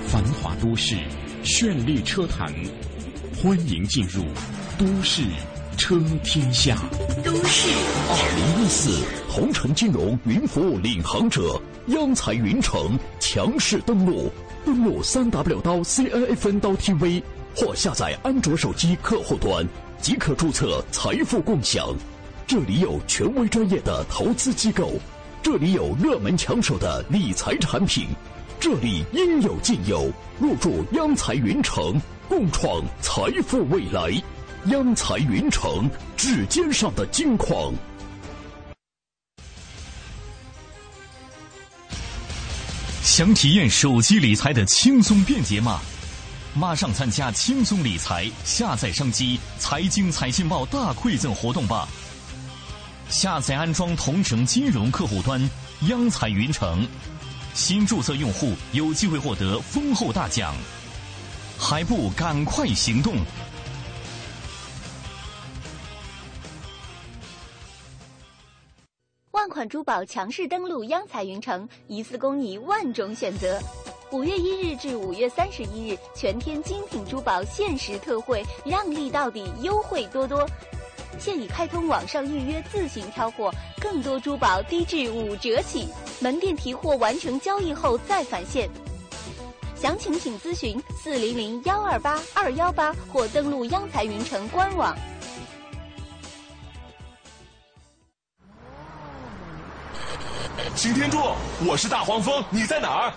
[0.09, 0.96] 繁华都市，
[1.44, 2.53] 绚丽车坛，
[3.40, 4.25] 欢迎进入
[4.77, 5.22] 都市
[5.77, 6.77] 车天下。
[7.25, 7.68] 都市
[8.09, 14.33] 二零一四红城金融云服务领航者央财云城强势登陆，
[14.64, 17.22] 登陆三 w 刀 cnfn 刀 tv
[17.57, 19.66] 或下载安卓手机客户端
[19.99, 21.88] 即可注册财富共享。
[22.47, 24.92] 这里有权威专业的投资机构，
[25.42, 28.07] 这里有热门抢手的理财产品，
[28.61, 30.12] 这里应有尽有。
[30.38, 34.12] 入驻央财云城，共创财富未来。
[34.66, 37.73] 央财云城，指尖上的金矿。
[43.03, 45.81] 想体验手机理财的轻松便捷吗？
[46.59, 51.87] 马上参加轻松理财下载商机财经财信报大馈赠活动吧！
[53.11, 55.38] 下载安装同城金融客户端
[55.88, 56.88] 央财云城，
[57.53, 60.55] 新注册用户有机会获得丰厚大奖，
[61.59, 63.19] 还不赶快行动！
[69.33, 73.61] 万款珠宝强势登陆央财云城，一次供你万种选择。
[74.12, 80.49] 五月一日至五月三十一日，全天精品珠宝限时特惠，让利到底，优惠多多。
[81.19, 85.88] 现已开通网上预约，自行挑货，更多珠宝低至五折起。
[86.21, 88.71] 门店提货完成交易后再返现。
[89.75, 94.97] 详情请咨询四零零幺二八二幺八或登录央财云城官网。
[100.77, 101.19] 擎天柱，
[101.66, 103.12] 我是大黄蜂，你在哪儿？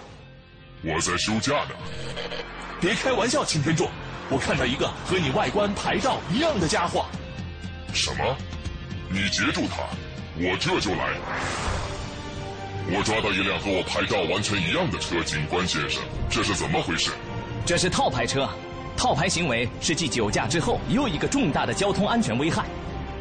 [0.81, 1.71] 我在休假呢。
[2.79, 3.89] 别开玩笑，擎天柱，
[4.29, 7.05] 我看到一个和你外观牌照一样的家伙。
[7.93, 8.35] 什么？
[9.09, 9.83] 你截住他，
[10.37, 11.17] 我这就来。
[12.91, 17.11] 我抓到一辆和我牌照完全一样的车，警官先生，这是怎么回事？
[17.65, 18.47] 这是套牌车，
[18.95, 22.65] 套牌行为是继酒驾之后又一个重大的交通安全危害。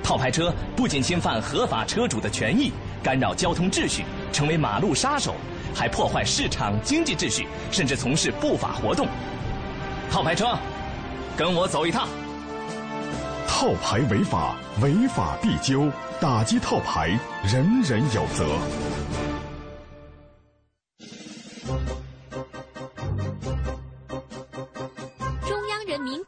[0.03, 5.35] 套牌车不仅侵犯合法车主的权益，干扰交通秩序，成为马路杀手，
[5.75, 9.07] 还破坏市场经济秩序，甚至从事不法活动。
[10.11, 10.57] 套牌车，
[11.37, 12.09] 跟我走一趟。
[13.47, 18.59] 套牌违法，违法必究，打击套牌，人人有责。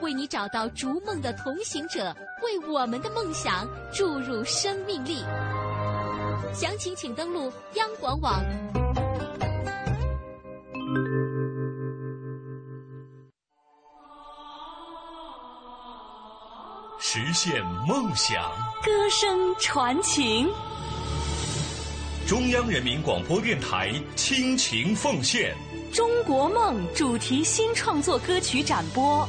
[0.00, 5.24] 为你找到逐梦的同行者，为我们的梦想注入生命力。
[6.52, 8.42] 详情请登录央广网。
[16.98, 18.50] 实现梦想，
[18.84, 20.48] 歌声传情。
[22.28, 25.52] 中央人民广播电台倾情奉献
[25.96, 29.28] 《中国梦》主题新创作歌曲展播，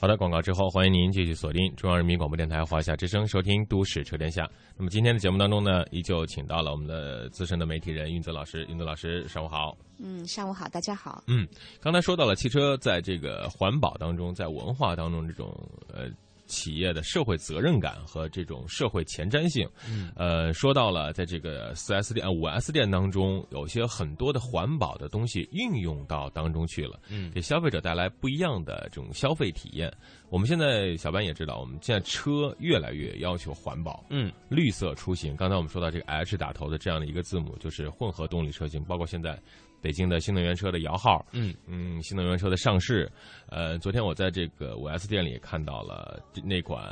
[0.00, 4.44] 好的，广告之后，欢迎您继续锁定中央人民广播电台华夏之声，收听《都市车天下》。
[4.74, 8.64] 那么今天的节目当中呢，依旧请到了我们的资深的媒体人运泽老师。
[8.64, 9.76] 运泽老师，上午好。
[9.98, 11.22] 嗯，上午好，大家好。
[11.26, 11.46] 嗯，
[11.82, 15.54] 刚才说到了汽车在这个环保当中，在文化当中这种
[15.92, 16.08] 呃。
[16.50, 29.90] 企业的社会责任感和这种社会前瞻性，嗯，呃，说到了在这个四 S 店、五 S 店当中，有些很多的环保的东西运用到当中去了，嗯，给消费者带来不一样的这种消费体验。
[30.28, 35.36] 我们现在小班也知道，我们现在车越来越要求环保，嗯，绿色出行。
[35.36, 39.40] 刚才我们说到这个 H 打头的这样的一个字母，就是混合动力车型，包括现在。
[39.80, 41.54] 北京的新能源车的摇号，嗯。
[41.66, 43.10] 嗯，新能源车的上市，
[43.48, 46.84] 呃，昨天我在这个五 S 店里看到了那款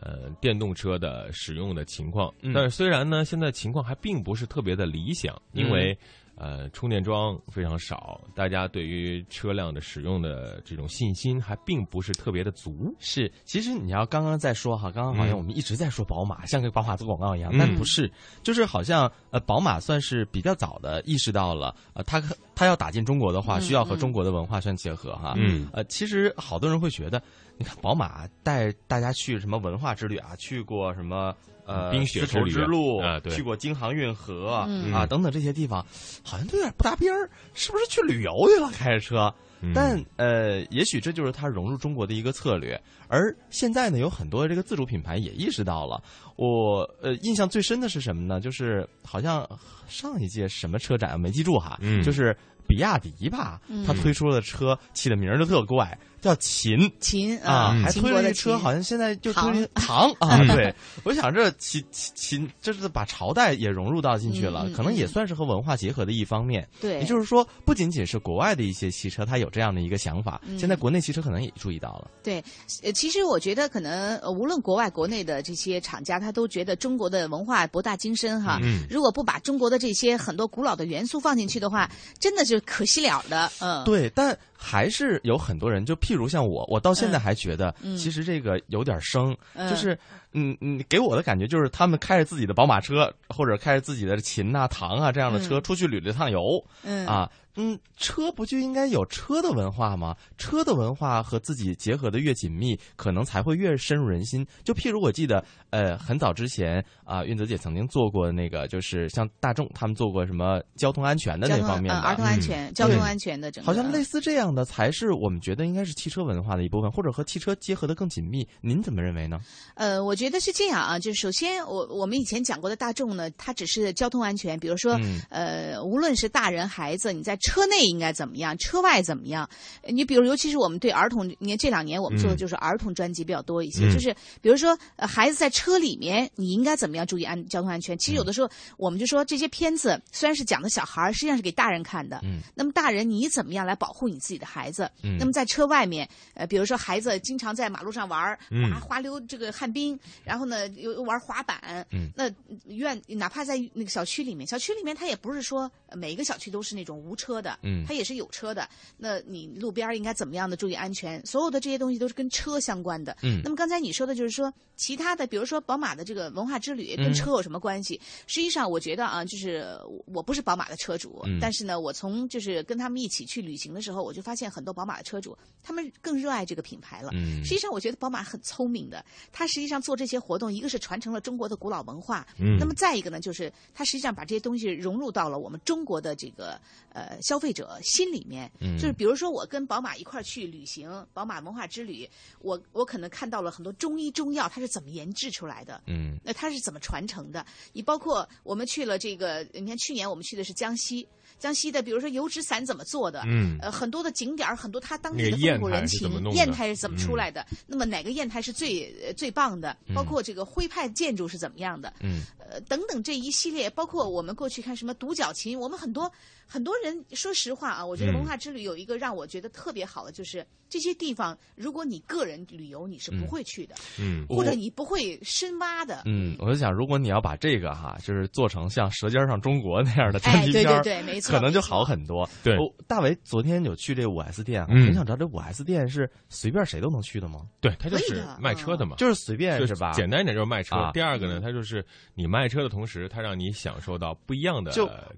[0.00, 5.96] 呃电动车的使用的情况，但是虽然呢，现在情况还并不是特别的理想，因为
[6.38, 12.94] 呃充电桩非常少，大家对于车辆的使用的这种信心还并不是特别的足。
[13.00, 18.10] 是，其实你要刚刚在说哈，刚刚好像我们一直在说宝马，像个宝马做广告一样，嗯但不是，
[18.42, 22.22] 就是好像呃宝马算是比较早的意识到了，呃，它
[22.54, 25.34] 它要打进中国的话，嗯需要和中国的文化相结合哈。
[25.36, 27.20] 嗯，呃，其实好多人会觉得，
[27.56, 31.34] 你看宝马带大家去什么文化之旅啊，去过什么。
[31.68, 35.84] 呃，冰雪丝绸之路啊，对，去过京杭运河、嗯、啊等等这些地方，
[36.24, 38.70] 好像都有点不搭边儿，是不是去旅游去了？
[38.72, 42.80] 开着车，嗯、但呃，也许这就是它融入中国的一个策略。
[43.06, 46.02] 而现在呢，有很多这个自主品牌也意识到了。
[46.36, 48.40] 我呃，印象最深的是什么呢？
[48.40, 49.46] 就是好像
[49.86, 52.34] 上一届什么车展没记住哈，嗯、就是
[52.66, 55.98] 比亚迪吧，它推出的车，起的名儿就特怪。
[56.20, 60.38] 叫秦秦啊，嗯、还推了一车，好像现在就推唐 啊。
[60.48, 66.66] 对，我想这秦秦这是把朝代也融入到进去了，嗯、可能也算是和文化结合的一方面。
[66.80, 72.10] 对，也就是说，不仅仅是国外的一些汽车，它有这样的一个想法，嗯、现在国内汽车可能也注意到了。
[72.22, 72.42] 对，
[72.82, 78.58] 呃，其实我觉得可能呃，无论国外国内的这些厂家，他都觉得中国的文化博大精深哈。
[78.62, 78.86] 嗯。
[78.90, 83.50] 如果不把中国的这些很多古老的元素放进去的话，真的是可惜了的。
[83.60, 83.84] 嗯。
[83.84, 84.36] 对，但。
[84.60, 89.92] 还是有很多人，就譬如像我，我到现在还觉得，嗯、其实这个有点生，嗯、就是，
[90.32, 97.06] 嗯嗯，给我的感觉就是他们开着自己的宝马车，或者开着自己的秦呐、唐啊这样的车、嗯、出去旅了趟游，嗯。
[97.06, 100.16] 啊，嗯，车不就应该有车车的文化吗？
[100.38, 104.46] 车的文化和自己结合的越紧密，可能才会越深入人心。
[104.64, 118.48] 就譬如我记得，呃，很早之前啊，韵泽姐曾经做过那个，就是像大众他们做过什么交通安全的那方面的、嗯、儿童安全、嗯、交通安全的整个，好像类似这样的才是我们觉得应该是汽车文化的一部分，或者和汽车结合的更紧密。
[118.60, 119.40] 您怎么认为呢？
[119.74, 129.48] 呃，我觉得是这样啊，就是首先我我们以前讲过的大众呢，它只是交通安全，比如说、嗯、呃，无论是大人孩子，你在车内应该怎么样，车外怎么样？
[129.86, 137.96] 你比如，尤其是我们对儿童，你看这两年我们做的就是儿童专辑比较多一些，嗯、就是比如说、呃、孩子在车里面，你应该怎么样注意安交通安全？
[137.98, 142.20] 其实有的时候我们就说这些片子虽然是讲的小孩，实际上是给大人看的。
[142.24, 144.90] 嗯，那么大人你怎么样来保护你自己的孩子？
[145.02, 148.38] 嗯，那么在车外面，呃，比如说孩子经常在马路上玩儿
[148.72, 152.30] 滑滑溜这个旱冰，然后呢又玩滑板，嗯，那
[152.66, 158.66] 院哪怕在那个小区里面，小区里面它也不是说每一个小区都是那种无车的，嗯，他也是有车的。
[158.96, 161.24] 那你路边应该怎么样的注意安全？
[161.26, 163.16] 所有的这些东西都是跟车相关的。
[163.22, 168.00] 嗯，那么刚才你说的就是说其他的，比如说宝马的这个文化之旅嗯跟车有什么关系？
[168.26, 169.76] 实际上我觉得啊，就是
[170.06, 177.10] 我不是宝马的车主，嗯、但是呢，我从就是跟他们一起去旅行的时候，我就发现很多宝马的车主他们更热爱这个品牌了。
[177.12, 186.60] 嗯，实际上我觉得宝马很聪明的，它实际上做这些活动，一个是传承了中国的古老文化，嗯，那么再一个呢，就是它实际上把这些东西融入到了我们中国的这个
[186.92, 188.50] 呃消费者心里面。
[188.60, 192.08] 嗯，就是比如说我跟宝马一块儿去旅行，宝马文化之旅，
[192.40, 197.44] 我我可能看到了很多中医中药它是怎么研制出来的，嗯，那它是怎么传承的？
[197.72, 201.06] 你包括我们去了这个，你看去年我们去的是江西。
[201.38, 203.22] 江西的，比如说油纸伞怎么做的？
[203.26, 207.46] 嗯，呃，很多的景点很多它当地的风土人情，砚台是怎么出来的？
[207.52, 209.76] 嗯、那么哪个砚台是最、呃、最棒的？
[209.94, 211.92] 包括这个徽派建筑是怎么样的？
[212.00, 216.10] 嗯，呃，等等这一系列，包括我们过去看什么独角琴，我们很多
[216.48, 232.28] 很多人，说实话啊，我觉得文化之旅有一个让我觉得特别好的，就是、嗯、这些地方，如果你个人旅游，你是不会去的，嗯，或者你不会深挖的，嗯，我就想，如果你要把这个哈，就是做成像《舌尖上中国》那样的专题片，哎对对对，没错，可能就好很多。
[232.42, 237.46] 对，哦，大为昨天有去这五 S 店，嗯、很想知道这五 S 店是随便谁都能去的吗？
[237.60, 239.92] 对，它就是卖车的嘛，就是随便是吧？
[239.92, 240.76] 简单一点就是卖车。
[240.76, 241.84] 啊、第二个呢，它就是
[242.14, 244.72] 你卖车的同时，它让你享受到不一样的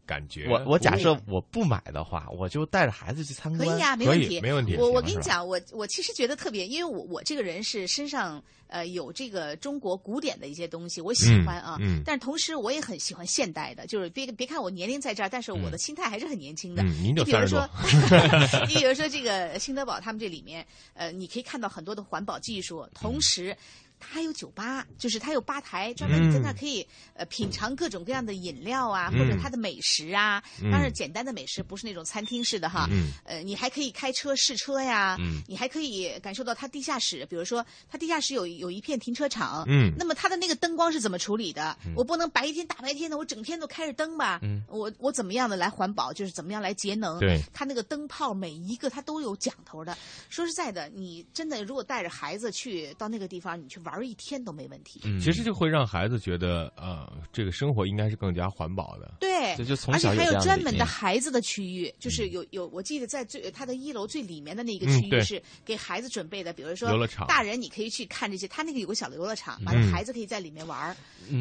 [0.07, 0.49] 感觉。
[0.49, 4.77] 我我假设我不买的话，我就带着孩子去参观，可以啊，没问题，没问题。
[4.77, 11.77] 我我跟你讲，我我其实觉得特别，因为我我这个人是身上呃有这个中国古典的一些东西，我喜欢啊。
[11.81, 11.99] 嗯。
[11.99, 16.83] 嗯但是同时我也很喜欢现代的，就是别别看我年龄在这儿，但是我的心态还是很年轻的。
[16.83, 17.69] 嗯，您就比如说，
[18.69, 23.57] 你比如说这个新德堡他们这里面，呃，你可以看到很多的环保技术，同时。
[24.01, 26.85] 它还有酒吧，就是它有吧台，专门你在那可以、
[27.15, 30.43] 呃品尝各种各样的饮料啊，嗯、或者它的美食啊。
[30.61, 32.89] 嗯、当然，简单的美食不是那种餐厅式的哈。
[32.91, 35.17] 嗯、呃，你还可以开车试车呀。
[35.21, 39.65] 嗯、你还可以感受到它地下室，比如说它地下室有有一片停车场。
[39.69, 39.93] 嗯。
[39.99, 41.77] 那么它的那个灯光是怎么处理的？
[41.85, 44.41] 嗯、我不能白天大白天的，我整天都开着灯吧？
[44.43, 44.63] 嗯。
[44.69, 46.13] 我我怎么样的来环保？
[46.13, 47.19] 就是怎么样来节能？
[47.21, 47.41] 对。
[47.53, 49.97] 它那个灯泡每一个它都有讲头的。
[50.29, 55.01] 说实在的，你真的如果带着孩子去到那个地方，你去玩一天都没问题。
[55.05, 59.15] 嗯，其实就会让孩子觉得，呃，这个生活应该是更加环保的。
[59.21, 70.97] 对，就从而且还有专门的的孩子的区域，就是有有，我记得在最它的一楼最里面的那个嗯区域是给孩子准备的，比如说游乐场，大人你可以去看这些，他那个有个小的游乐场，完嗯了孩子可以在里面玩，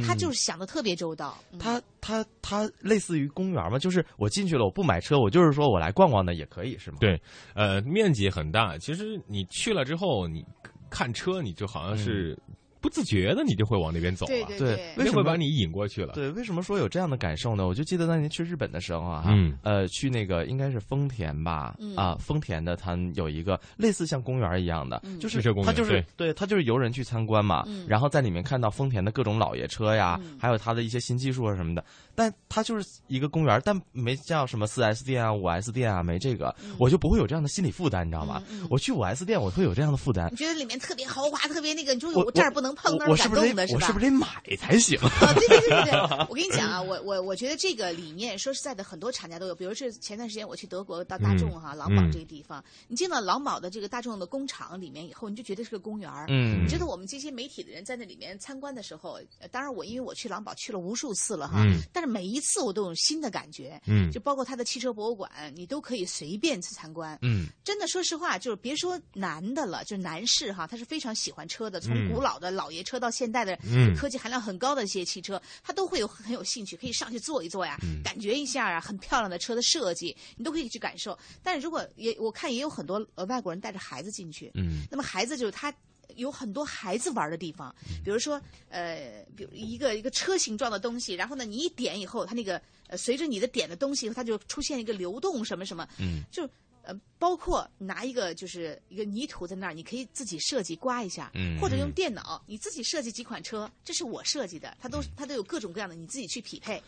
[0.06, 1.38] 他就是想的特别周到。
[1.52, 3.78] 嗯他他他类似于公园嘛？
[3.78, 6.98] 就是我进去了，我不买车，我就是说我来逛逛的也可以是吗？
[7.02, 7.22] 对，
[7.54, 8.78] 呃，面积很大。
[8.78, 10.44] 其实你去了之后，你
[10.90, 12.38] 看车，你就好像是。
[12.82, 15.24] 不自觉的，你就会往那边走了啊，对，为什么？
[15.24, 16.14] 把你引过去了？
[16.14, 17.68] 对，为什么说有这样的感受呢？
[17.68, 26.34] 我就记得当年去日本的时候啊，嗯，呃，去那个应该是丰田吧，嗯、啊，丰田的它有一个类似像公园一样的，嗯、就是它就是对。
[26.40, 31.84] 它就是游人去参观嘛，嗯、然后在里面看到丰田的各种老爷车呀，嗯、还有它的一些新技术啊什么的，
[32.16, 36.74] 但它就是一个公园，但没叫什么四 S 店啊、五 S 店啊，没这个，嗯。
[36.80, 38.42] 我就不会有这样的心理负担，你知道吗？
[38.70, 43.80] 我去五 S 店，我会有这样的负担，你觉得里面特别豪华，特别那个，你说我我这儿不能碰，那儿我是不是感动的是吧？
[43.82, 45.00] 我是不是得买才行？
[45.00, 46.00] 啊，对对对对对，
[46.30, 49.56] 我跟你讲啊，我我我觉得这个理念，说实在的，很多厂家都有。
[49.56, 59.20] 比如是前段时间我去德国到大众哈、嗯、狼堡这个地方，你进到狼堡的这个大众的工厂里面以后，你就觉得是个公园嗯，你觉得我们这些媒体的人在那里面参观的时候，
[59.52, 63.80] 当然我因为我去狼堡去了无数次了哈，嗯、但是每一次我都有新的感觉。
[63.88, 67.18] 嗯，就包括他的汽车博物馆，你都可以随便去参观。
[67.22, 81.18] 嗯，真的说实话，就是别说男的了，就是男士哈，他是非常喜欢车的，从嗯古老的老爷车到现代的嗯科技含量很高的一些汽车，他都会有很有兴趣，可以上去坐一坐呀，嗯感觉一下啊，很漂亮的车的设计，你都可以去感受。
[81.42, 85.74] 但是如果也我看也有很多呃外国人带着孩子进去，嗯那么孩子就是他。
[86.16, 96.50] 有很多孩子玩的地方，嗯比如说，呃，比如一个一个车形状的东西，然后呢，你一点以后，它那个呃，随着你的点的东西，它就出现一个流动什么什么，嗯，就
[96.90, 106.82] 呃，包括拿一个就是一个泥土在那儿，你可以自己设计刮一下，嗯或者用电脑你自己设计几款车，这是我设计的，它都它都有各种各样的，你自己去匹配。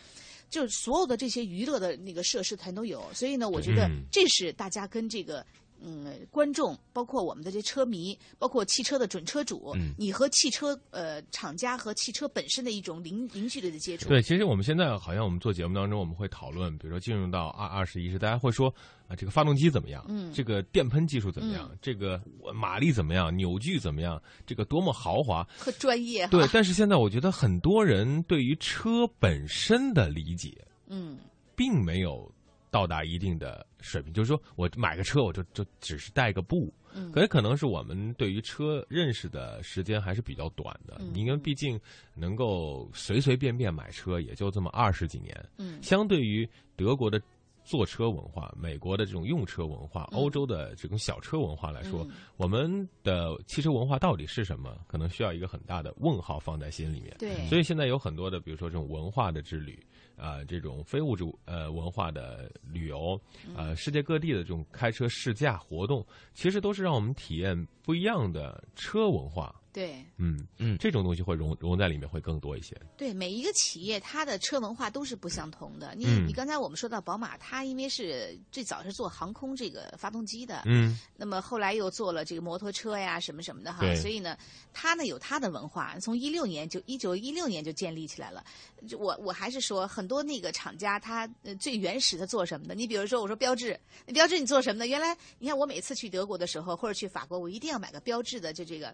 [0.50, 4.04] 就是所有的这些娱乐的那个设施全都有，所以呢，我觉得嗯。
[4.12, 5.46] 这是大家跟这个
[5.84, 14.08] 嗯观众，包括我们的这车迷，包括汽车的准车主，嗯你和汽车呃厂家和汽车本身的一种零零距离的接触。
[14.08, 18.74] 对，其实我们现在好像我们做节目当中，我们会讨论，比如说进入到二二十一世，大家会说
[19.08, 20.06] 啊，这个发动机怎么样？
[20.08, 21.68] 嗯这个电喷技术怎么样？
[21.72, 22.22] 嗯这个
[22.54, 23.36] 马力怎么样？
[23.36, 24.22] 扭矩怎么样？
[24.46, 25.44] 这个多么豪华？
[25.58, 26.28] 和专业。
[26.28, 30.56] 对，但是现在我觉得很多人对于车本身的理解，
[30.88, 31.18] 嗯
[31.56, 32.32] 并没有
[32.72, 34.12] 到达一定的水平。
[34.12, 36.74] 就是说我买个车，我就就只是带个步。
[36.94, 41.80] 嗯可是可能是我们对于车认识的时间还是比较短的，嗯因为毕竟
[42.14, 45.50] 能够随随便便买车也就这么二十几年。
[45.58, 47.22] 嗯相对于德国的
[47.64, 54.78] 坐车文化、美国的这种用车文化、嗯欧洲的这种小车文化来说，嗯我们的汽车文化到底是什么？
[54.86, 57.16] 可能需要一个很大的问号放在心里面。
[57.20, 59.82] 对所以现在有很多的，比如说这种文化的之旅。
[60.22, 69.54] 啊、这种非物质呃文化的旅游，嗯呃，世界各地的这种开车试驾活动，其实都是让我们体验不一样的车文化。
[69.74, 72.76] 对嗯嗯，这种东西会融融在里面会更多一些。
[72.98, 75.94] 对，每一个企业它的车文化都是不相同的。
[75.96, 84.38] 你、嗯你刚才我们说到宝马，它因为是最早是做航空这个发动机的，嗯，那么后来又做了这个摩托车呀什么什么的哈，所以呢，
[84.74, 88.44] 它呢有它的文化，从一六年就一九一六年就建立起来了。
[88.88, 92.76] 就我我还是说，很多那个厂家它呃最原始的做什么的？
[92.76, 94.88] 你比如说，我说标致，那标志你做什么的？
[94.88, 98.94] 原来你看我每次去德国的时候，或者去法国，我一定要买个标志的，就这个。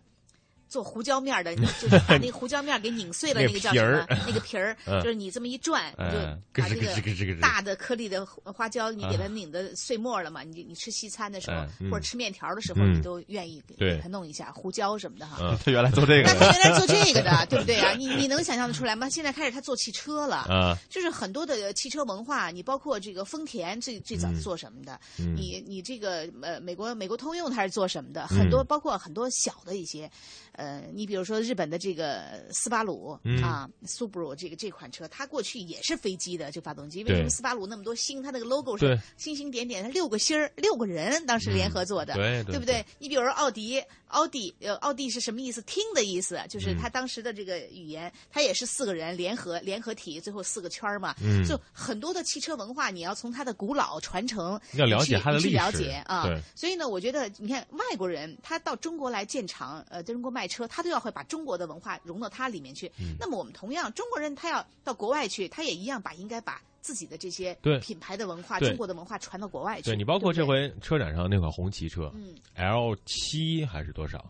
[0.68, 4.20] 做胡椒面的，你就是把那个胡椒面给拧碎了， 那那个叫什么皮儿？
[4.28, 10.44] 那个皮儿，嗯就是你这么一转，你就嗯把这个大的颗粒的花椒，你给它嗯拧的碎末了嘛？
[10.44, 15.38] 你你吃西餐的时候或者吃面条的时候，嗯你都愿意给给它弄一下胡椒什么的哈。
[15.42, 17.94] 嗯他 原来做这个那他原来做这个的， 对不对啊？
[17.98, 19.10] 你你能想象得出来吗？
[19.10, 25.00] 现在开始他做汽车了，啊就是很多的汽车文化，你包括这个丰田最最早是做什么的？
[25.20, 28.28] 嗯你你这个呃美国美国通用它是做什么的？
[28.32, 30.10] 嗯很多包括很多小的一些，
[30.58, 38.24] 呃，你比如说日本的这个斯巴鲁、嗯啊，Subaru 这个这款车，它过去也是飞机的这发动机，为什么斯巴鲁那么多星？
[38.24, 42.84] 它那个 logo 是星星点点，它六个星儿，六个人当时联合做的，嗯对对不对？
[42.98, 45.62] 你比如说奥迪，奥迪呃，奥迪是什么意思？
[45.62, 51.16] 听的意思，就是嗯它当时的这个语言，它也是四个人联合联合体，最后四个圈儿嘛。
[51.22, 56.26] 嗯就很多的汽车文化，你要从它的古老传承，要了解它的历史了解啊。
[56.26, 62.88] 对所以呢，我觉得你看外国人他到中国来建厂，呃，在中国卖车，他都要会把中国的文化融到它里面去。
[63.00, 69.84] 嗯那么我们同样，中国人他要到国外去，他也一样把应该把自己的这些对品牌的文化、中国的文化传到国外去。
[69.84, 74.26] 对你包括这回车展上那款红旗车，嗯 L 七还是多少？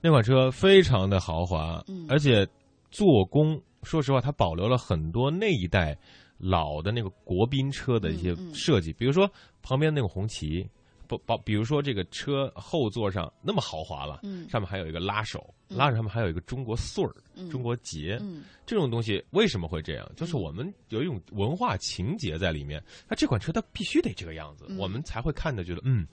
[0.00, 2.46] 那款车非常的豪华，嗯而且
[2.90, 5.96] 做工，说实话，它保留了很多那一代
[6.38, 9.28] 老的那个国宾车的一些嗯嗯设计，比如说
[9.62, 10.68] 旁边那个红旗。
[11.06, 20.10] 不，包比如说这个车后座上那么豪华了，嗯上面还有一个拉手，嗯拉手上面还有一个中国穗儿、嗯中国结，嗯这种东西为什么会这样？
[20.16, 22.82] 就是我们有一种文化情节在里面。
[23.08, 26.06] 那这款车它必须得这个样子，嗯我们才会看的觉得，嗯，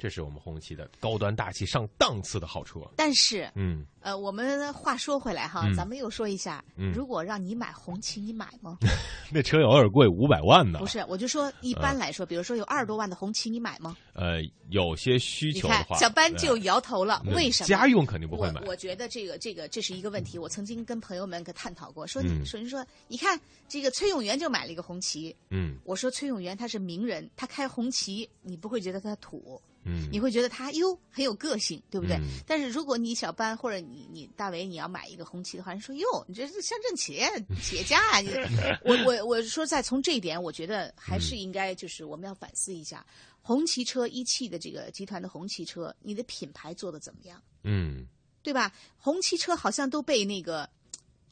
[0.00, 2.80] 这是我们红旗的高端大气上档次的好车。
[2.96, 8.78] 但是，嗯，呃，我们话说回来哈，嗯咱们又说一下，嗯如果让你买红旗，你买吗？
[9.30, 10.78] 那车有点贵，五百万呢。
[10.78, 13.96] 不是，我就说一般来说，比如说有二十多万的红旗，你买吗？
[14.14, 14.40] 呃，
[14.70, 17.68] 有些需求的话，，看小班就摇头了，呃为什么？
[17.68, 18.68] 家用肯定不会买我。
[18.68, 23.38] 我觉得这个这个这是一个问题，我曾经跟朋友们可探讨过，说嗯你说人说，你看
[23.68, 32.16] 这个崔永元就买了一个红旗，嗯我说崔永元他是名人，他开红旗，你不会觉得他土，嗯，你会觉得他哟很有个性，对不对？
[32.16, 37.28] 嗯但是如果你小班或者你你大为你要买一个红旗的话，人说哟，你这是乡镇企业
[37.62, 38.20] 企业家啊！
[38.20, 38.28] 你
[38.84, 43.04] 我我我说在从这一点，我觉得还是应该就是我们要反思一下，
[43.40, 47.40] 红旗车一汽的这个集团的红旗车，你的品牌做的怎么样？
[47.62, 48.06] 嗯，
[48.42, 48.72] 对吧？
[48.98, 50.68] 红旗车好像都被那个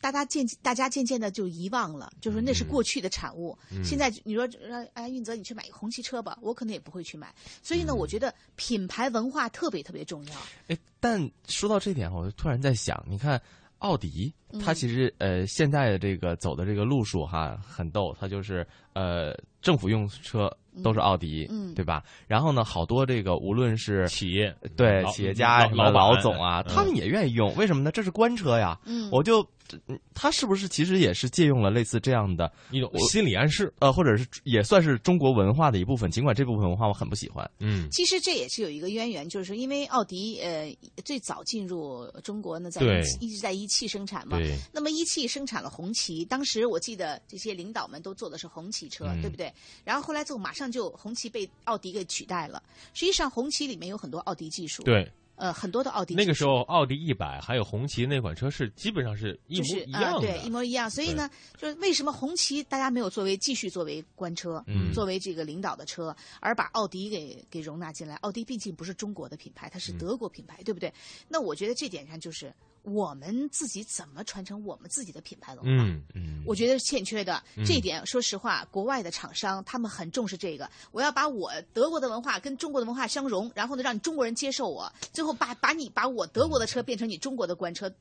[0.00, 3.58] 大家渐大家渐渐的就遗忘了，就是那是过去的产物。
[3.72, 7.34] 嗯现在你说让哎运泽你去买一个红旗车吧，我可能也不会去买。
[7.62, 10.32] 所以呢，嗯我觉得品牌文化特别特别重要。
[10.68, 13.40] 哎，但说到这点，我就突然在想，你看
[13.78, 20.48] 奥迪，嗯它其实呃现在的这个走的这个路数哈很逗，它就是呃政府用车
[20.82, 22.04] 都是奥迪，嗯对吧？
[22.26, 27.90] 然后呢，好多这个无论是企业对企业家什么老老总啊，嗯他们也愿意用，为什么呢？
[27.90, 29.46] 这是官车呀，嗯我就。
[29.86, 36.10] 嗯他是不是其实也是借用了类似这样的一种心理暗示，呃，或者是也算是中国文化的一部分？
[36.10, 37.48] 尽管这部分文化我很不喜欢。
[37.58, 44.56] 嗯其实这也是有一个渊源，就是说，因为奥迪呃最早进入中国呢，在对一直在一汽生产嘛对。
[44.72, 49.52] 那么一汽生产了红旗，当时我记得这些领导们都坐的是红旗车，嗯对不对？
[49.84, 52.62] 然后后来就马上就红旗被奥迪给取代了。
[52.94, 60.90] 实际上红旗里面有很多奥迪技术，对，呃，很多的奥迪那个时候奥迪一百还有红旗那款车是基本上是一模一样的，对，一模一样。
[60.90, 68.16] 所以呢，就是为什么红旗大家没有作为继续作为官车，嗯作为这个领导的车，而把奥迪给给容纳进来？
[68.16, 70.92] 奥迪毕竟不是中国的品牌，它是德国品牌，对不对？
[71.28, 72.52] 那我觉得这点上就是
[72.82, 75.84] 我们自己怎么传承我们自己的品牌文化。
[75.84, 77.64] 嗯嗯，我觉得是欠缺的嗯。
[77.64, 80.68] 这一点，说实话，国外的厂商他们很重视这个。
[80.90, 87.92] 我要把我德国的文化跟中国的文化相融，然后呢，让你中国人接受我，最后把把你把我德国的车变成你中国的官车。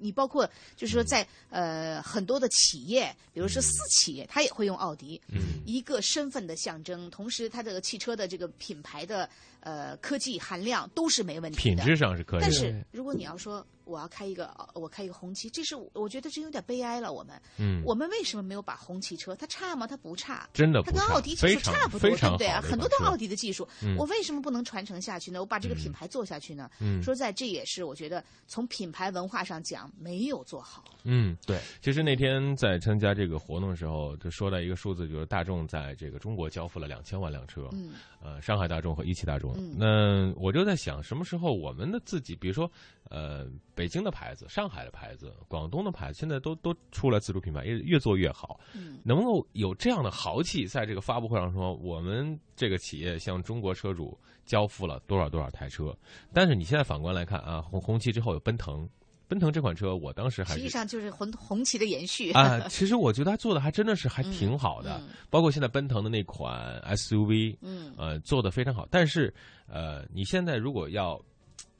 [0.00, 5.60] 你包括就是说在呃很多的企业，比如说私企业，它也会用奥迪，嗯。
[5.66, 9.28] 一个身份的象征，同时它这个汽车的这个品牌的
[9.60, 12.46] 呃科技含量都是没问题的，品质上是可以的。
[12.46, 17.12] 但是如果你要说我要开一个呃我开一个红旗，这是我我觉得这有点悲哀了。
[17.12, 19.34] 我们，嗯我们为什么没有把红旗车？
[19.36, 19.86] 它差吗？
[19.86, 22.60] 它不差，真的不差它跟奥迪技术差不多，对不对啊？
[22.60, 25.40] 很多都是奥迪的技术嗯，我为什么不能传承下去呢？
[25.40, 26.70] 我把这个品牌做下去呢？
[26.80, 30.84] 嗯说实在这也是我觉得从品牌文化上讲没有做好。
[31.04, 31.60] 嗯，对。
[31.82, 37.92] 其实那天在参加这个活动的时候，就说到一个数字，就是大众在这个中国交付了两千万辆车，嗯，
[38.24, 39.52] 呃，上海大众和一汽大众。
[39.58, 42.70] 嗯那我就在想，什么时候我们的自己，比如说，
[43.10, 48.58] 呃，北京的牌子、上海的牌子、广东的牌子，现在都都出来自主品牌，越越做越好。
[48.72, 55.94] 嗯，能够有这样的豪气，在这个发布会上说，我们这个企业向中国车主交付了多少多少台车。
[56.32, 58.88] 但是你现在反观来看啊，红红旗之后有奔腾，
[59.26, 68.86] 奔腾这款车，我当时还实际上就是红红旗的延续啊，其实我觉得他做的还真的是还挺好的，嗯包括现在奔腾的那款 SUV，嗯呃，做的非常好。
[68.90, 69.32] 但是，
[69.66, 71.20] 呃，你现在如果要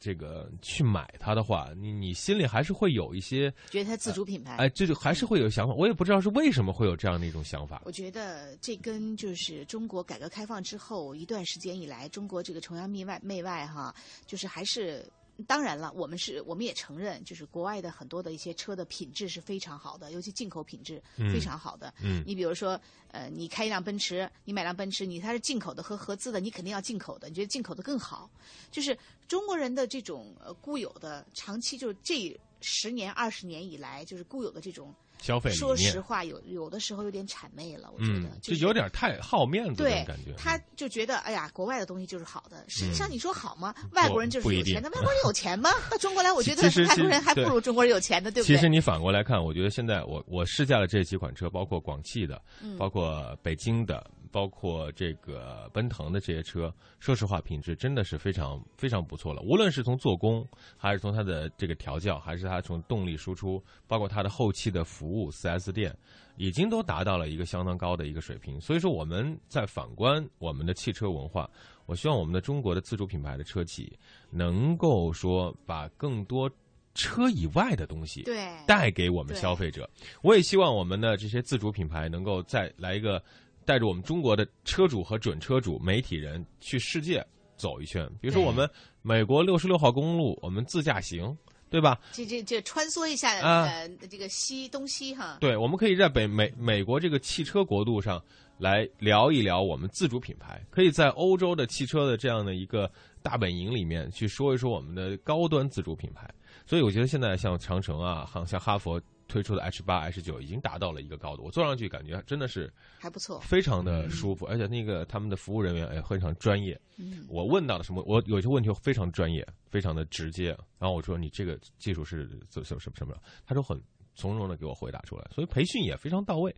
[0.01, 4.57] 这个去买它的话，你你心里还是会有一些，觉得它自主品牌。
[4.57, 5.75] 哎，这就还是会有想法。
[5.75, 7.83] 我也不知道是为什么会有这样的一种想法。
[7.85, 13.95] 我觉得这跟就是中国改革开放之后一段时间以来，中国这个崇洋媚外媚外哈，
[14.27, 15.07] 就是还是。
[15.47, 21.93] 当然了，我们是我们也承认，就是国外的很多的一些车的品质是非常好的，尤其进口品质嗯非常好的。
[22.03, 28.31] 嗯你比如说，呃，你开一辆奔驰，你买辆奔驰，你它是进口的和合资的，你肯定要进口的，你觉得进口的更好。
[28.71, 40.33] 就是中国人的这种呃固有的长期，就是这十年二十年以来，就是固有的这种消费说实话，有有的时候有点谄媚了，我觉嗯得，，就有点太好面子对的感觉。
[40.37, 42.65] 他就觉得，哎呀，国外的东西就是好的。
[42.69, 43.75] 实际嗯上，你说好吗？
[43.93, 45.71] 外国人就是有钱的，外国人有钱吗？
[45.91, 48.55] 到 中国来，我觉得其实外国人还不如中国人有钱的，对不对？
[48.57, 54.05] 其实你反过来看，我觉得现在我我试驾了这几款车，包括广汽的，嗯包括北京的，
[54.35, 59.41] 包括这个奔腾的这些车，说实话，品质真的是非常非常不错了。
[59.43, 60.45] 无论是从做工，
[60.77, 65.97] 还是从它的这个调教，还是它从动力输出，包括它的后期的服务，4S 店
[66.37, 68.61] 已经都达到了一个相当高的一个水平。
[68.61, 71.49] 所以说，我们在反观我们的汽车文化，
[71.87, 73.97] 我希望我们的中国的自主品牌的车企
[74.31, 76.51] 能够说把更多。
[76.97, 79.91] 车以外的东西，对带给我们消费者。
[80.23, 83.21] 我也希望我们的这些自主品牌能够再来一个，
[83.65, 87.25] 带着我们中国的车主和准车主、媒体人去世界
[87.57, 88.09] 走一圈。
[88.21, 88.69] 比如说，我们
[89.03, 91.37] 美国六十六号公路，我们自驾行，
[91.71, 91.99] 对吧？
[92.13, 98.23] 这这这穿梭一下，啊呃，这个西东西哈，对，我们可以在北美美国这个汽车国度上
[98.59, 102.91] 来聊一聊我们自主品牌，可以在欧洲的汽车的这样的一个
[103.23, 106.29] 大本营里面去说一说我们的高端自主品牌。
[106.67, 109.01] 所以我觉得现在像长城啊，像像哈佛
[109.35, 113.41] 推出的 H 八、H 九已经达到了一个高度，我坐上去感觉真的是还不错。
[113.41, 116.81] 非常的舒服，而且那个他们的服务人员也非常专业。
[116.99, 120.51] 嗯我问到了什么，我有些问题非常专业，非常的直接。
[120.79, 123.77] 然后我说你这个技术是怎什么什么什么，他都很
[124.15, 126.55] 从容的给我回答出来，所以培训也非常到位。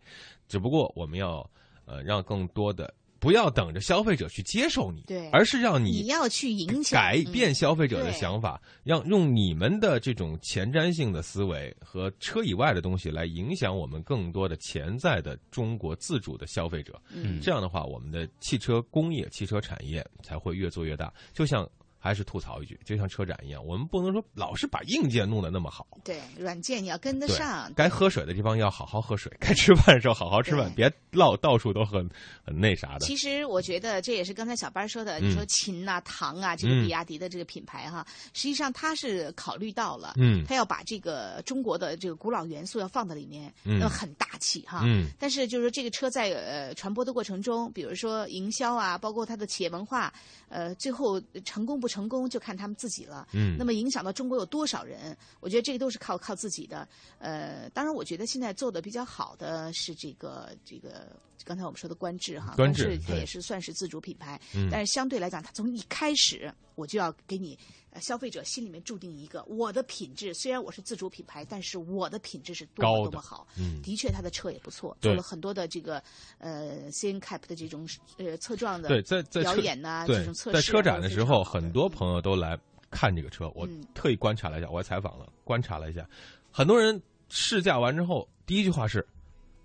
[0.47, 1.51] 只不过我们要
[1.87, 5.29] 呃让更多的不要等着消费者去接受你，对。
[5.31, 17.01] 而是让你要去影响改变嗯消费者的想法，让用你们的这种前瞻性的思维和车以外的东西来影响我们更多的潜在的中国自主的消费者。
[17.11, 17.41] 嗯。
[17.41, 21.13] 这样的话，我们的汽车工业、汽车产业才会越做越大。
[21.33, 21.69] 就像
[21.99, 25.87] 还是吐槽一句，就像车展一样，我们不能说老是把硬件弄得那么好。
[26.05, 27.73] 对，软件你要跟得上。
[27.75, 32.09] 该喝水的地方要好好喝水，该吃饭的时候好好吃饭，别唠到处都很
[32.45, 33.01] 很那啥的。
[33.01, 44.83] 其实我觉得这也是刚才小班说的，嗯你说秦呐、唐啊，这个嗯比亚迪的这个品牌哈，实际上他是考虑到了，嗯它要把这个中国的这个古老元素要放在里面，嗯那很大气哈。
[44.85, 50.13] 嗯但是就是说这个车在呃传播的过程中，比如说营销啊，包括它的企业文化，
[50.49, 53.29] 呃，最后成功不成功就看他们自己了。
[53.33, 55.17] 嗯那么影响到中国有多少人？
[55.39, 56.89] 我觉得这个都是靠靠自己的。
[57.19, 61.09] 呃，当然，我觉得现在做的比较好的是这个这个
[61.45, 67.59] 刚才我们说的观致哈，观致它也是算是自主品牌，嗯但是相对来讲，它从一开始我就要给你。
[67.91, 73.47] 呃消费者心里面注定一个，我的品质虽然我是自主品牌，但是我的品质是多么高多么好。
[73.59, 76.03] 嗯的确，它的车也不错，做了很多的这个
[76.37, 82.59] 呃 CN Cap 的这种呃侧撞的对，在在表演呐、对这种测试啊、在车展的时候，很多朋友都来
[82.91, 86.07] 看这个车，我嗯特意观察了一下，我还采访了，观察了一下，
[86.53, 87.01] 很多人
[87.31, 89.03] 试驾完之后，第一句话是：“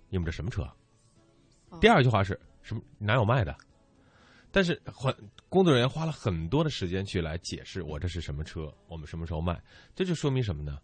[0.08, 0.62] 你们这什么车？”
[1.68, 2.80] 哦第二句话是什么？
[2.98, 3.54] 哪有卖的？
[4.50, 5.14] 但是很
[5.52, 9.62] 工作人员花了很多的时间去来解释我这是什么车，我们什么时候卖，
[9.94, 10.78] 这就说明什么呢？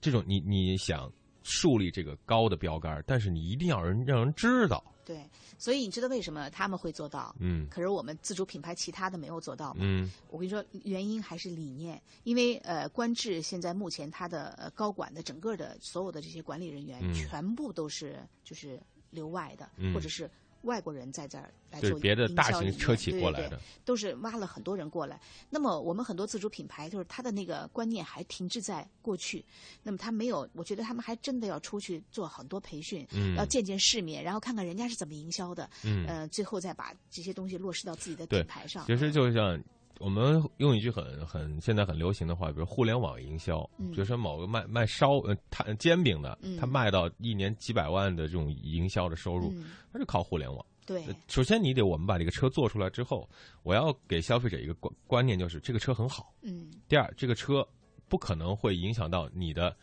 [0.00, 1.08] 这种你你想
[1.44, 5.24] 树立这个高的标杆，但是你一定要人让人知道，对，
[5.56, 7.32] 所以你知道为什么他们会做到？
[7.38, 7.68] 嗯。
[7.70, 9.82] 可是我们自主品牌其他的没有做到吗？
[9.82, 10.10] 嗯。
[10.30, 17.14] 我跟你说，原因还是理念，因为呃，观致现在目前它的呃高管的整个的所有的这些管理人员，嗯。
[17.14, 19.94] 全部都是就是留外的，嗯。
[19.94, 20.28] 或者是
[20.66, 25.18] 外国人在这儿来做别的大型车企过来的都是挖了很多人过来。
[25.48, 29.44] 那么我们很多自主品牌，就是他的那个观念还停滞在过去，
[29.82, 38.84] 那么他没有，我觉得他们还真的要出去做很多培训，嗯要见见世面，然后看看人家是怎么营销的，嗯呃，最后再把这些东西落实到自己的品牌上。
[38.86, 39.58] 其实就像
[39.98, 43.90] 我们用一句很很现在很流行的话，比如互联网营销，嗯。
[43.90, 46.56] 比如说某个卖卖烧呃摊煎饼的，嗯。
[46.58, 49.66] 他卖到一年几百万的这种营销的收入，嗯。
[49.92, 50.64] 那就靠互联网。
[50.84, 51.04] 对。
[51.06, 53.28] 呃首先你得我们把这个车做出来之后，
[53.62, 56.32] 我要给消费者一个观观念，就是这个车很好。
[56.42, 56.70] 嗯。
[56.88, 57.66] 第二，这个车
[58.08, 59.74] 不可能会影响到你的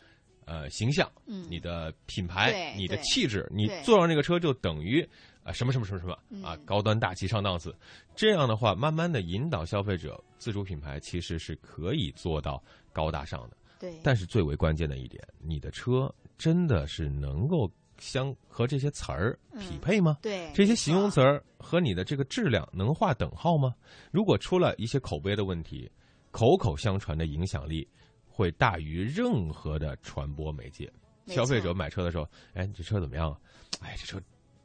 [0.44, 1.46] 呃形象，嗯。
[1.50, 5.06] 你的品牌、你的气质，你坐上这个车就等于
[5.44, 7.74] 啊、什么什么什么什么嗯啊，高端大气上档次。
[8.16, 13.56] 这样的话，慢慢的引导消费者，自主品牌其实是可以做到高大上的。
[13.78, 20.16] 对但是最为关键的一点，你的车真的是能够相和这些词儿匹配吗？
[20.20, 23.74] 嗯对这些形容词儿和你的这个质量能划等号吗？
[24.10, 25.90] 如果出了一些口碑的问题，
[26.30, 27.86] 口口相传的影响力
[28.26, 30.90] 会大于任何的传播媒介。
[31.26, 33.38] 没消费者买车的时候，哎，你这车怎么样啊？
[33.80, 34.20] 哎，这车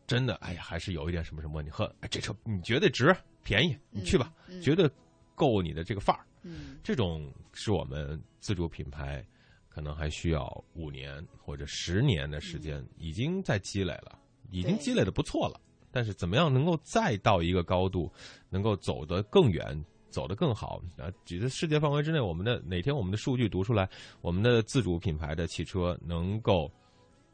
[0.10, 1.70] 真的，哎呀，还是有一点什么什么问题。
[1.72, 4.90] 呵，哎，这车你觉得值，便宜，你去吧，嗯嗯绝对
[5.36, 6.26] 够你的这个范儿。
[6.42, 9.24] 嗯这种是我们自主品牌
[9.68, 14.18] 可能还需要五年或者十年的时间，已经在积累了，
[14.50, 15.62] 已经积累的不错了。
[15.92, 18.12] 但是怎么样能够再到一个高度，
[18.50, 21.12] 能够走得更远，走得更好啊？
[21.26, 23.90] 举在世界范围之内，我们的哪天我们的数据读出来，
[24.22, 26.72] 我们的自主品牌的汽车能够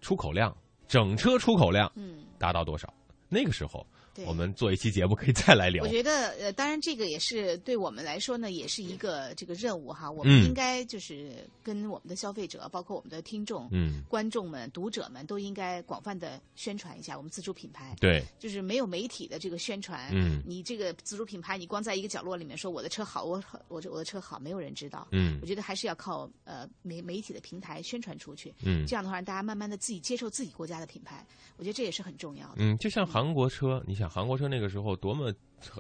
[0.01, 0.55] 出口量，
[0.87, 2.91] 整车出口量嗯，达到多少？
[3.29, 3.94] 那个时候，对
[4.25, 5.89] 我们做一期节目可以再来聊我。
[5.89, 10.09] 觉得呃，当然这个也是对我们来说呢，也是一个这个任务哈。
[10.09, 17.95] 我们嗯应该就是跟我们的消费者，包括我们的听众、嗯观众们、读者们，都应该广泛的宣传一下我们自主品牌。
[17.99, 25.07] 对就是没有媒体的这个宣传，嗯你这个自主品牌，你光在一个角落里面说我的车好，我我这我的车好，没有人知道。
[25.11, 28.53] 嗯我觉得还是要靠呃媒媒体的平台宣传出去。
[28.63, 31.25] 嗯这样的话让大家慢慢的自己接受自己国家的品牌，
[31.57, 32.55] 我觉得这也是很重要的。
[32.57, 35.33] 嗯，就像韩国车，你想韩国车那个时候多么，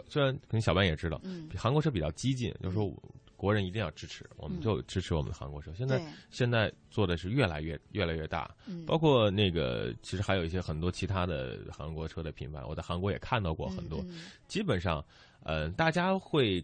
[0.07, 2.91] 虽然可能小班也知道，嗯韩国车比较激进，就是说
[3.35, 5.71] 国人一定要支持，我们嗯就支持我们的韩国车。
[5.75, 13.99] 现在现在做的是越来越越来越大，嗯包括那个其实还有一些很多其他的韩国车的品牌，我在韩国也看到过很多。
[14.03, 15.03] 嗯嗯基本上，
[15.43, 16.63] 呃，大家会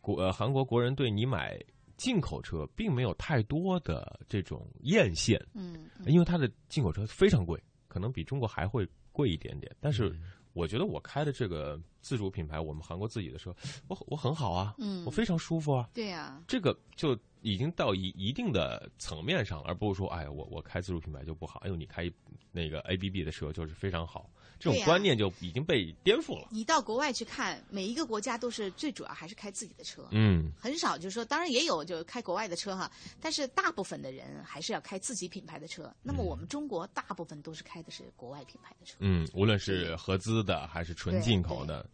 [0.00, 1.58] 国呃韩国国人对你买
[1.96, 9.74] 进口车并没有太多的这种艳羡，嗯，因为它的进口车非常贵，可能比中国还会贵一点点。
[9.80, 10.20] 但嗯是
[10.58, 13.54] 我觉得我开的这个自主品牌，我们韩国自己的车，
[13.86, 15.88] 我我很好啊，嗯我非常舒服啊。
[15.94, 22.10] 对呀、这个就已经到一一定的层面上，而不是说，哎，我我开自主品牌就不好，哎呦，你开
[22.50, 24.28] 那个 A B B 的车就是非常好，
[24.58, 26.48] 这种观念就已经被颠覆了。
[26.50, 32.90] 你到国外去看，每一个国家都是最主要还是开自己的车，嗯很少就是说，当然也有就开国外的车哈，
[33.20, 35.94] 但是大部分的人还是要开自己品牌的车。
[36.02, 38.96] 那么我们中国大部分都是开的是国外品牌的车。
[38.98, 41.88] 嗯，无论是合资的还是纯进口的，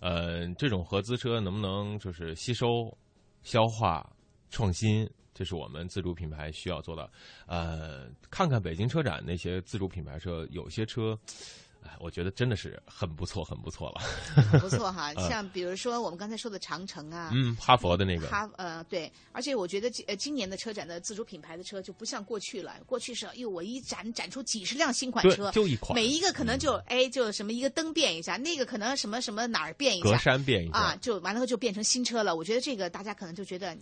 [0.00, 2.96] 呃，这种合资车能不能就是吸收
[3.42, 4.08] 消化、
[4.50, 7.10] 创新，这是我们自主品牌需要做的。
[7.46, 11.18] 呃，看看北京车展那些自主品牌车，有些车。
[11.84, 14.00] 哎，我觉得真的是很不错，很不错了。
[14.50, 32.34] 很不错哈， 嗯像比如说我们刚才说的长城啊，嗯，哈佛的那个，哈呃对，而且我觉得今呃今年的车展的自主品牌的车就不像过去了，过去是哎呦我一展展出几十辆新款车，就一款每一个可能就哎就什么一个灯变一下，那个可能什么什么哪儿变一下，格栅变一下啊，就完了后就变成新车了。
[32.34, 33.76] 我觉得这个大家可能就觉得。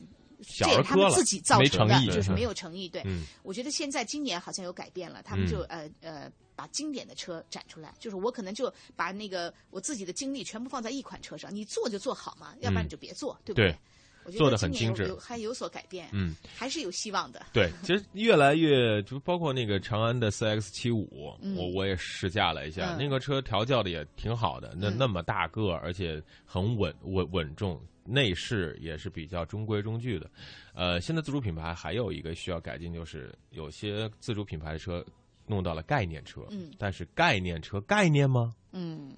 [0.59, 2.89] 这是他们自己造成的，就是嗯没有诚意。
[2.89, 13.71] 对，嗯我觉得现在今年好像有改变了，他们就、嗯呃呃把经典的车展出来，就是我可能就把那个我自己的精力全部放在一款车上，你做就做好嘛，要不然你就别做，对不对？
[13.71, 13.79] 对
[14.25, 17.45] 我觉做得得今年有很精致还有所改变，嗯，还是有希望的。
[17.53, 30.31] 对，其实越来越就包括那个长安的 CX 七五，嗯我我也试驾了一下，嗯那个车调教的也挺好的，那嗯那么大个，而且很稳稳稳重，内饰也是比较中规中矩的。
[30.73, 35.05] 呃，现在自主品牌还有一个需要改进，就是有些自主品牌的车
[35.47, 38.53] 弄到了概念车，嗯但是概念车概念吗？
[38.73, 39.13] 嗯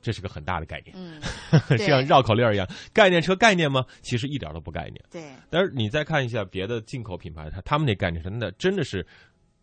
[0.00, 1.20] 这是个很大的概念，嗯
[1.78, 2.68] 就像绕口令一样。
[2.92, 3.86] 概念车概念吗？
[4.00, 5.00] 其实一点都不概念。
[5.08, 9.06] 对，但是你再看一下别的进口品牌，它他们那概念车，那真的是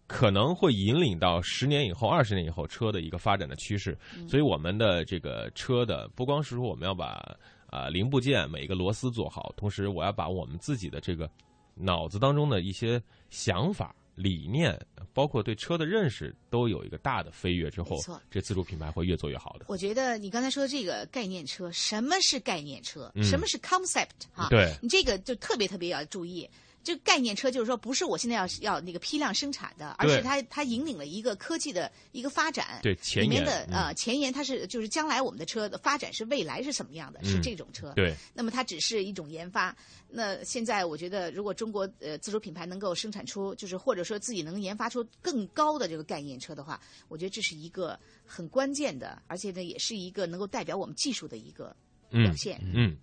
[0.08, 3.98] 可能会引领到十年以后、二十年以后车的一个发展的趋势。
[4.16, 7.22] 嗯所以我们的这个车的不光是说我们要把
[7.68, 11.30] 啊、零部件每一个螺丝做好，同时我要把我们自己的这个
[11.76, 13.94] 脑子当中的一些想法。
[14.20, 14.78] 理念
[15.14, 17.98] 包括对车的认识都有一个大的飞跃之后
[18.30, 19.66] 这自主品牌会越做越好的。
[19.70, 23.10] 我觉得你刚才说这个概念车，什么是概念车？
[23.16, 24.28] 嗯什么是 concept？
[24.34, 26.50] 哈，对你这个就特别特别要注意。
[26.84, 32.80] 这个概念车就是说，不是我现在要要那个批量生产的，而对是它它引领了一个科技的一个发展。
[32.82, 37.24] 对前沿嗯的呃前沿，它是就是将来我们的车的发展是未来是什么样的？
[37.24, 37.94] 是嗯这种车。
[37.96, 39.76] 对那么它只是一种研发。
[40.08, 51.76] 那现在我觉得，如果中国呃自主品牌能够生产出，就是或者说自己能研发出更高的这个概念车的话，我觉得这是一个很关键的，而且呢，也是一个能够代表我们技术的一个
[52.10, 52.60] 表现。
[52.74, 52.98] 嗯，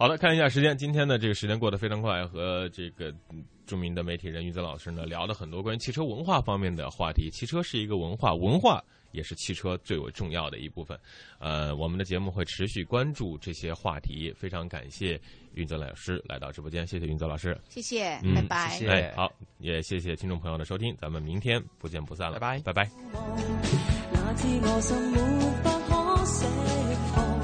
[0.00, 7.28] 好的，看一下时间，今天的这个时间过得非常快，和这个嗯著名的媒体人于泽老师呢聊了很多关于汽车文化方面的话题。
[7.30, 8.82] 汽车是一个文化，文化
[9.12, 10.98] 也是汽车最为重要的一部分。
[11.38, 14.32] 呃，我们的节目会持续关注这些话题。
[14.34, 15.20] 非常感谢
[15.52, 17.54] 云泽老师来到直播间，谢谢云泽老师。
[17.68, 18.80] 谢谢，嗯拜拜。
[18.88, 22.90] 哎，好，也谢谢听众朋友的收听，咱们明天不见不散了，拜拜，拜拜。
[24.14, 25.18] 那次我心沒
[25.62, 25.92] 法可
[27.12, 27.38] 放，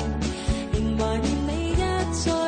[0.73, 2.46] 仍懷念